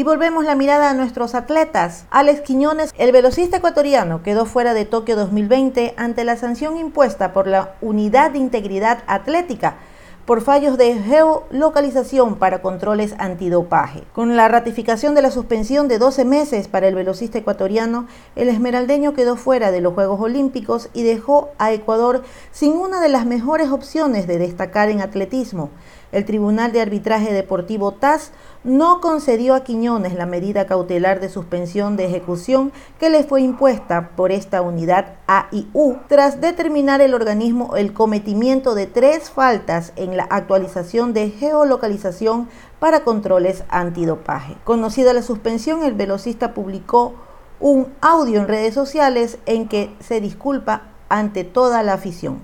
Y 0.00 0.02
volvemos 0.02 0.46
la 0.46 0.54
mirada 0.54 0.88
a 0.88 0.94
nuestros 0.94 1.34
atletas. 1.34 2.06
Alex 2.08 2.40
Quiñones, 2.40 2.94
el 2.96 3.12
velocista 3.12 3.58
ecuatoriano, 3.58 4.22
quedó 4.22 4.46
fuera 4.46 4.72
de 4.72 4.86
Tokio 4.86 5.14
2020 5.14 5.92
ante 5.98 6.24
la 6.24 6.38
sanción 6.38 6.78
impuesta 6.78 7.34
por 7.34 7.46
la 7.46 7.74
Unidad 7.82 8.30
de 8.30 8.38
Integridad 8.38 9.04
Atlética 9.06 9.76
por 10.24 10.42
fallos 10.42 10.78
de 10.78 10.94
geolocalización 10.94 12.36
para 12.36 12.62
controles 12.62 13.14
antidopaje. 13.18 14.04
Con 14.12 14.36
la 14.36 14.48
ratificación 14.48 15.14
de 15.14 15.22
la 15.22 15.30
suspensión 15.30 15.88
de 15.88 15.98
12 15.98 16.24
meses 16.24 16.68
para 16.68 16.86
el 16.88 16.94
velocista 16.94 17.38
ecuatoriano, 17.38 18.06
el 18.36 18.48
esmeraldeño 18.48 19.12
quedó 19.12 19.36
fuera 19.36 19.70
de 19.72 19.80
los 19.80 19.92
Juegos 19.92 20.20
Olímpicos 20.20 20.88
y 20.94 21.02
dejó 21.02 21.50
a 21.58 21.72
Ecuador 21.72 22.22
sin 22.52 22.72
una 22.74 23.00
de 23.00 23.08
las 23.08 23.26
mejores 23.26 23.70
opciones 23.70 24.26
de 24.26 24.38
destacar 24.38 24.88
en 24.88 25.00
atletismo. 25.00 25.70
El 26.12 26.24
Tribunal 26.24 26.72
de 26.72 26.80
Arbitraje 26.80 27.32
Deportivo 27.32 27.92
TAS 27.92 28.32
no 28.64 29.00
concedió 29.00 29.54
a 29.54 29.62
Quiñones 29.62 30.14
la 30.14 30.26
medida 30.26 30.66
cautelar 30.66 31.20
de 31.20 31.28
suspensión 31.28 31.96
de 31.96 32.06
ejecución 32.06 32.72
que 32.98 33.10
le 33.10 33.22
fue 33.22 33.42
impuesta 33.42 34.10
por 34.16 34.32
esta 34.32 34.60
unidad 34.60 35.14
AIU 35.28 35.98
tras 36.08 36.40
determinar 36.40 37.00
el 37.00 37.14
organismo 37.14 37.76
el 37.76 37.92
cometimiento 37.92 38.74
de 38.74 38.86
tres 38.86 39.30
faltas 39.30 39.92
en 39.94 40.16
la 40.16 40.24
actualización 40.24 41.12
de 41.12 41.30
geolocalización 41.30 42.48
para 42.80 43.04
controles 43.04 43.62
antidopaje. 43.68 44.56
Conocida 44.64 45.12
la 45.12 45.22
suspensión, 45.22 45.84
el 45.84 45.94
velocista 45.94 46.54
publicó 46.54 47.14
un 47.60 47.92
audio 48.00 48.40
en 48.40 48.48
redes 48.48 48.74
sociales 48.74 49.38
en 49.46 49.68
que 49.68 49.94
se 50.00 50.20
disculpa 50.20 50.88
ante 51.08 51.44
toda 51.44 51.82
la 51.82 51.92
afición 51.92 52.42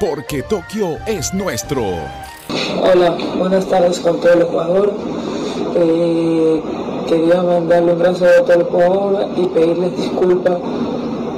porque 0.00 0.42
Tokio 0.42 0.96
es 1.06 1.34
nuestro. 1.34 1.82
Hola, 2.82 3.18
buenas 3.38 3.66
tardes 3.66 4.00
con 4.00 4.18
todo 4.18 4.32
el 4.32 4.44
jugador. 4.44 4.92
Eh, 5.76 6.62
quería 7.06 7.42
mandarle 7.42 7.92
un 7.92 8.16
saludo 8.16 8.38
a 8.38 8.44
todo 8.44 8.54
el 8.54 8.64
jugador 8.64 9.28
y 9.36 9.46
pedirles 9.48 9.96
disculpas 9.98 10.58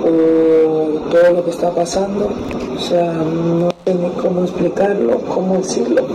por 0.00 1.10
todo 1.10 1.32
lo 1.34 1.44
que 1.44 1.50
está 1.50 1.70
pasando. 1.74 2.30
O 2.76 2.78
sea, 2.78 3.12
no 3.12 3.70
sé 3.84 3.94
ni 3.94 4.10
cómo 4.10 4.44
explicarlo, 4.44 5.18
cómo 5.28 5.56
decirlo. 5.56 6.06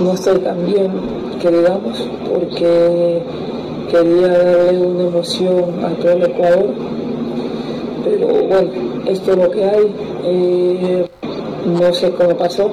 no 0.00 0.12
estoy 0.12 0.40
tan 0.40 0.66
bien, 0.66 0.90
que 1.40 1.48
porque 2.28 3.22
quería 3.88 4.28
darle 4.28 4.80
una 4.84 5.04
emoción 5.04 5.84
a 5.84 5.90
todo 6.00 6.10
el 6.10 6.22
Ecuador. 6.24 6.66
Pero 8.04 8.26
bueno, 8.26 8.70
esto 9.06 9.30
es 9.32 9.38
lo 9.38 9.50
que 9.50 9.64
hay. 9.64 10.07
No 11.66 11.92
sé 11.92 12.10
cómo 12.12 12.36
pasó. 12.36 12.70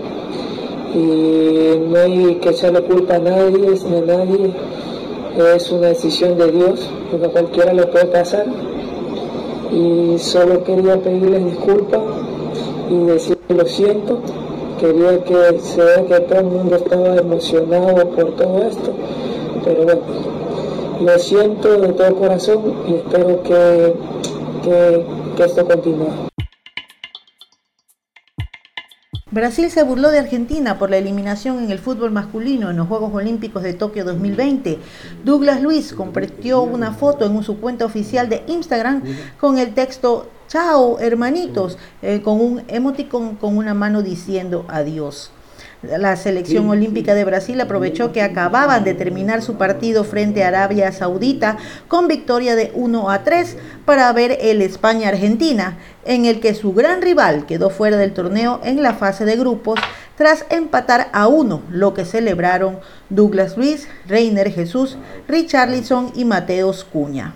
Y 0.93 1.77
no 1.89 1.99
hay 1.99 2.35
que 2.35 2.49
echarle 2.49 2.81
culpa 2.83 3.15
a 3.15 3.19
nadie, 3.19 3.73
ni 3.89 3.97
a 3.97 4.01
nadie. 4.01 4.53
Es 5.55 5.71
una 5.71 5.87
decisión 5.87 6.37
de 6.37 6.51
Dios, 6.51 6.89
porque 7.11 7.25
a 7.25 7.29
cualquiera 7.29 7.73
le 7.73 7.85
puede 7.87 8.05
pasar. 8.05 8.45
Y 9.71 10.17
solo 10.19 10.63
quería 10.63 10.97
pedirles 10.97 11.45
disculpas 11.45 12.01
y 12.89 12.97
decir 13.05 13.37
lo 13.49 13.65
siento. 13.65 14.19
Quería 14.79 15.23
que 15.23 15.59
se 15.59 15.83
vea 15.83 16.05
que 16.05 16.19
todo 16.21 16.39
el 16.39 16.45
mundo 16.45 16.75
estaba 16.75 17.15
emocionado 17.15 18.09
por 18.09 18.35
todo 18.35 18.63
esto. 18.63 18.91
Pero 19.63 19.83
bueno, 19.83 20.01
lo 21.01 21.19
siento 21.19 21.79
de 21.81 21.93
todo 21.93 22.15
corazón 22.15 22.73
y 22.87 22.95
espero 22.95 23.41
que, 23.43 23.93
que, 24.63 25.43
esto 25.43 25.65
continúe. 25.65 26.34
Brasil 29.35 29.69
se 29.69 29.83
burló 29.83 30.11
de 30.11 30.19
Argentina 30.19 30.79
por 30.79 30.89
la 30.89 30.95
eliminación 30.95 31.61
en 31.61 31.69
el 31.69 31.79
fútbol 31.79 32.09
masculino 32.09 32.69
en 32.69 32.77
los 32.77 32.87
Juegos 32.87 33.13
Olímpicos 33.13 33.63
de 33.63 33.73
Tokio 33.73 34.05
2020. 34.05 34.79
Douglas 35.25 35.61
Luis 35.61 35.91
compartió 35.91 36.61
una 36.61 36.93
foto 36.93 37.25
en 37.25 37.43
su 37.43 37.59
cuenta 37.59 37.83
oficial 37.83 38.29
de 38.29 38.43
Instagram 38.47 39.03
con 39.37 39.57
el 39.57 39.73
texto 39.73 40.29
Chao, 40.47 40.99
hermanitos, 40.99 41.77
eh, 42.01 42.21
con 42.21 42.39
un 42.39 42.63
emoticon 42.69 43.35
con 43.35 43.57
una 43.57 43.73
mano 43.73 44.01
diciendo 44.01 44.63
adiós. 44.69 45.31
La 45.97 46.15
selección 46.15 46.69
olímpica 46.69 47.13
de 47.13 47.25
Brasil 47.25 47.59
aprovechó 47.61 48.11
que 48.11 48.21
acababan 48.21 48.83
de 48.83 48.93
terminar 48.93 49.41
su 49.41 49.55
partido 49.55 50.03
frente 50.03 50.43
a 50.43 50.49
Arabia 50.49 50.91
Saudita 50.91 51.57
con 51.87 52.07
victoria 52.07 52.55
de 52.55 52.71
1 52.73 53.09
a 53.09 53.23
3 53.23 53.57
para 53.85 54.11
ver 54.13 54.37
el 54.41 54.61
España-Argentina, 54.61 55.77
en 56.05 56.25
el 56.25 56.39
que 56.39 56.53
su 56.53 56.73
gran 56.73 57.01
rival 57.01 57.45
quedó 57.45 57.69
fuera 57.69 57.97
del 57.97 58.13
torneo 58.13 58.59
en 58.63 58.81
la 58.83 58.93
fase 58.93 59.25
de 59.25 59.35
grupos 59.35 59.79
tras 60.17 60.45
empatar 60.49 61.09
a 61.13 61.27
1, 61.27 61.63
lo 61.69 61.93
que 61.93 62.05
celebraron 62.05 62.79
Douglas 63.09 63.57
Luis, 63.57 63.87
Reiner 64.07 64.51
Jesús, 64.51 64.97
Richarlison 65.27 66.11
y 66.15 66.25
Mateos 66.25 66.83
Cuña. 66.83 67.33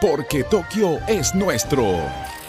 Porque 0.00 0.44
Tokio 0.44 0.98
es 1.08 1.34
nuestro. 1.34 1.84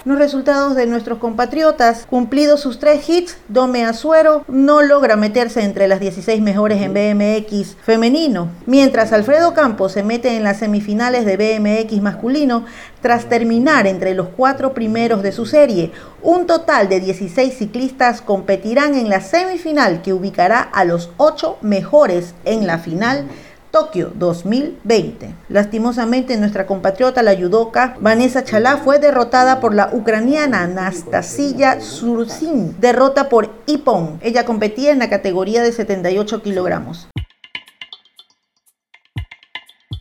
Los 0.08 0.20
resultados 0.20 0.78
de 0.78 0.86
nuestros 0.86 1.20
compatriotas, 1.20 2.06
cumplidos 2.10 2.62
sus 2.62 2.80
tres 2.80 3.10
hits, 3.10 3.36
Dome 3.50 3.84
Azuero 3.84 4.46
no 4.48 4.82
logra 4.82 5.18
meterse 5.18 5.66
entre 5.66 5.90
las 5.90 6.00
16 6.00 6.42
mejores 6.42 6.82
en 6.82 6.94
BMX 6.94 7.76
femenino, 7.84 8.50
mientras 8.66 9.12
Alfredo 9.12 9.54
Campos 9.54 9.92
se 9.92 10.04
mete 10.04 10.38
en 10.38 10.46
las 10.46 10.60
semifinales 10.60 11.26
de 11.26 11.36
BMX 11.36 12.02
masculino 12.02 12.64
tras 13.02 13.28
terminar 13.28 13.86
entre 13.86 14.14
los 14.14 14.30
cuatro 14.30 14.74
primeros 14.74 15.24
de 15.24 15.34
su 15.34 15.46
serie. 15.46 15.92
Un 16.22 16.48
total 16.48 16.88
de 16.88 17.02
16 17.02 17.58
ciclistas 17.58 18.22
competirán 18.22 18.96
en 18.96 19.10
la 19.10 19.20
semifinal 19.20 20.02
que 20.04 20.14
ubicará 20.14 20.62
a 20.62 20.86
los 20.86 21.10
ocho 21.18 21.58
mejores 21.62 22.34
en 22.46 22.66
la 22.66 22.80
final 22.80 23.26
Tokio 23.72 24.12
2020. 24.16 25.36
Lastimosamente, 25.50 26.38
nuestra 26.38 26.66
compatriota, 26.66 27.24
la 27.24 27.34
yudoka 27.34 27.98
Vanessa 28.00 28.44
Chalá, 28.44 28.78
fue 28.78 29.00
derrotada 29.00 29.60
por 29.60 29.76
la 29.76 29.90
ucraniana 29.94 30.64
Anastasia 30.64 31.82
Sursin, 31.82 32.76
derrota 32.80 33.30
por 33.30 33.52
Ipon. 33.66 34.20
Ella 34.22 34.46
competía 34.46 34.92
en 34.92 35.00
la 35.00 35.10
categoría 35.10 35.62
de 35.64 35.72
78 35.72 36.42
kilogramos. 36.42 37.08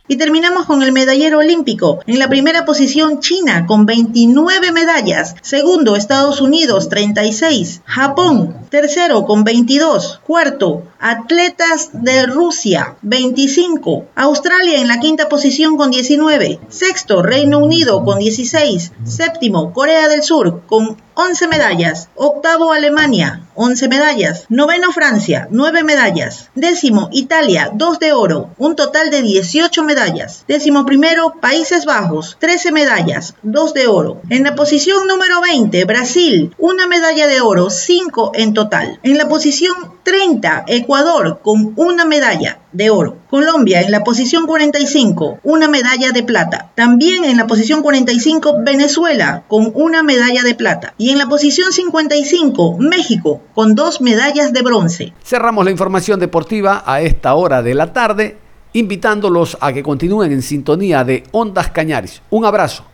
Y 0.09 0.15
terminamos 0.15 0.65
con 0.65 0.83
el 0.83 0.93
medallero 0.93 1.39
olímpico. 1.39 1.99
En 2.07 2.17
la 2.17 2.29
primera 2.29 2.63
posición 2.63 3.19
China 3.19 3.65
con 3.67 3.85
29 3.85 4.71
medallas. 4.71 5.35
Segundo 5.41 5.97
Estados 5.97 6.39
Unidos 6.39 6.87
36. 6.87 7.81
Japón 7.83 8.55
tercero 8.69 9.25
con 9.25 9.43
22. 9.43 10.21
Cuarto 10.25 10.83
Atletas 10.99 11.89
de 11.93 12.25
Rusia 12.25 12.95
25. 13.03 14.07
Australia 14.15 14.81
en 14.81 14.87
la 14.87 14.99
quinta 14.99 15.29
posición 15.29 15.77
con 15.77 15.91
19. 15.91 16.59
Sexto 16.69 17.21
Reino 17.21 17.59
Unido 17.59 18.03
con 18.03 18.17
16. 18.17 18.93
Séptimo 19.03 19.73
Corea 19.73 20.07
del 20.07 20.23
Sur 20.23 20.63
con 20.65 20.97
11 21.13 21.47
medallas. 21.47 22.09
Octavo 22.15 22.73
Alemania, 22.73 23.41
11 23.55 23.87
medallas. 23.87 24.45
Noveno 24.49 24.91
Francia, 24.91 25.47
9 25.49 25.83
medallas. 25.83 26.49
Décimo 26.53 27.09
Italia, 27.11 27.71
2 27.73 27.99
de 27.99 28.13
oro, 28.13 28.51
un 28.57 28.75
total 28.75 29.09
de 29.09 29.23
18 29.23 29.83
medallas. 29.83 30.45
Décimo 30.47 30.85
primero 30.85 31.33
Países 31.41 31.85
Bajos, 31.85 32.37
13 32.39 32.71
medallas, 32.71 33.33
2 33.41 33.73
de 33.73 33.87
oro. 33.87 34.21
En 34.29 34.43
la 34.43 34.55
posición 34.55 35.07
número 35.07 35.41
20 35.41 35.85
Brasil, 35.85 36.55
una 36.57 36.87
medalla 36.87 37.27
de 37.27 37.41
oro, 37.41 37.69
5 37.69 38.31
en 38.35 38.53
total. 38.53 38.99
En 39.01 39.17
la 39.17 39.27
posición 39.27 39.73
30 40.03 40.65
Ecuador 40.87 41.41
con 41.41 41.73
una 41.75 42.05
medalla 42.05 42.59
de 42.71 42.89
oro. 42.89 43.17
Colombia 43.29 43.81
en 43.81 43.91
la 43.91 44.05
posición 44.05 44.47
45, 44.47 45.39
una 45.43 45.67
medalla 45.67 46.13
de 46.13 46.23
plata. 46.23 46.71
También 46.75 47.25
en 47.25 47.35
la 47.35 47.45
posición 47.45 47.81
45 47.81 48.59
Venezuela 48.65 49.43
con 49.49 49.69
una 49.75 50.01
medalla 50.01 50.43
de 50.43 50.55
plata. 50.55 50.93
Y 50.97 51.09
en 51.09 51.17
la 51.17 51.27
posición 51.27 51.73
55 51.73 52.77
México 52.79 53.41
con 53.53 53.75
dos 53.75 53.99
medallas 53.99 54.53
de 54.53 54.61
bronce. 54.61 55.13
Cerramos 55.21 55.65
la 55.65 55.71
información 55.71 56.21
deportiva 56.21 56.81
a 56.85 57.01
esta 57.01 57.35
hora 57.35 57.61
de 57.61 57.73
la 57.73 57.91
tarde, 57.91 58.37
invitándolos 58.71 59.57
a 59.59 59.73
que 59.73 59.83
continúen 59.83 60.31
en 60.31 60.41
sintonía 60.41 61.03
de 61.03 61.25
Ondas 61.33 61.69
Cañaris. 61.69 62.21
Un 62.29 62.45
abrazo. 62.45 62.85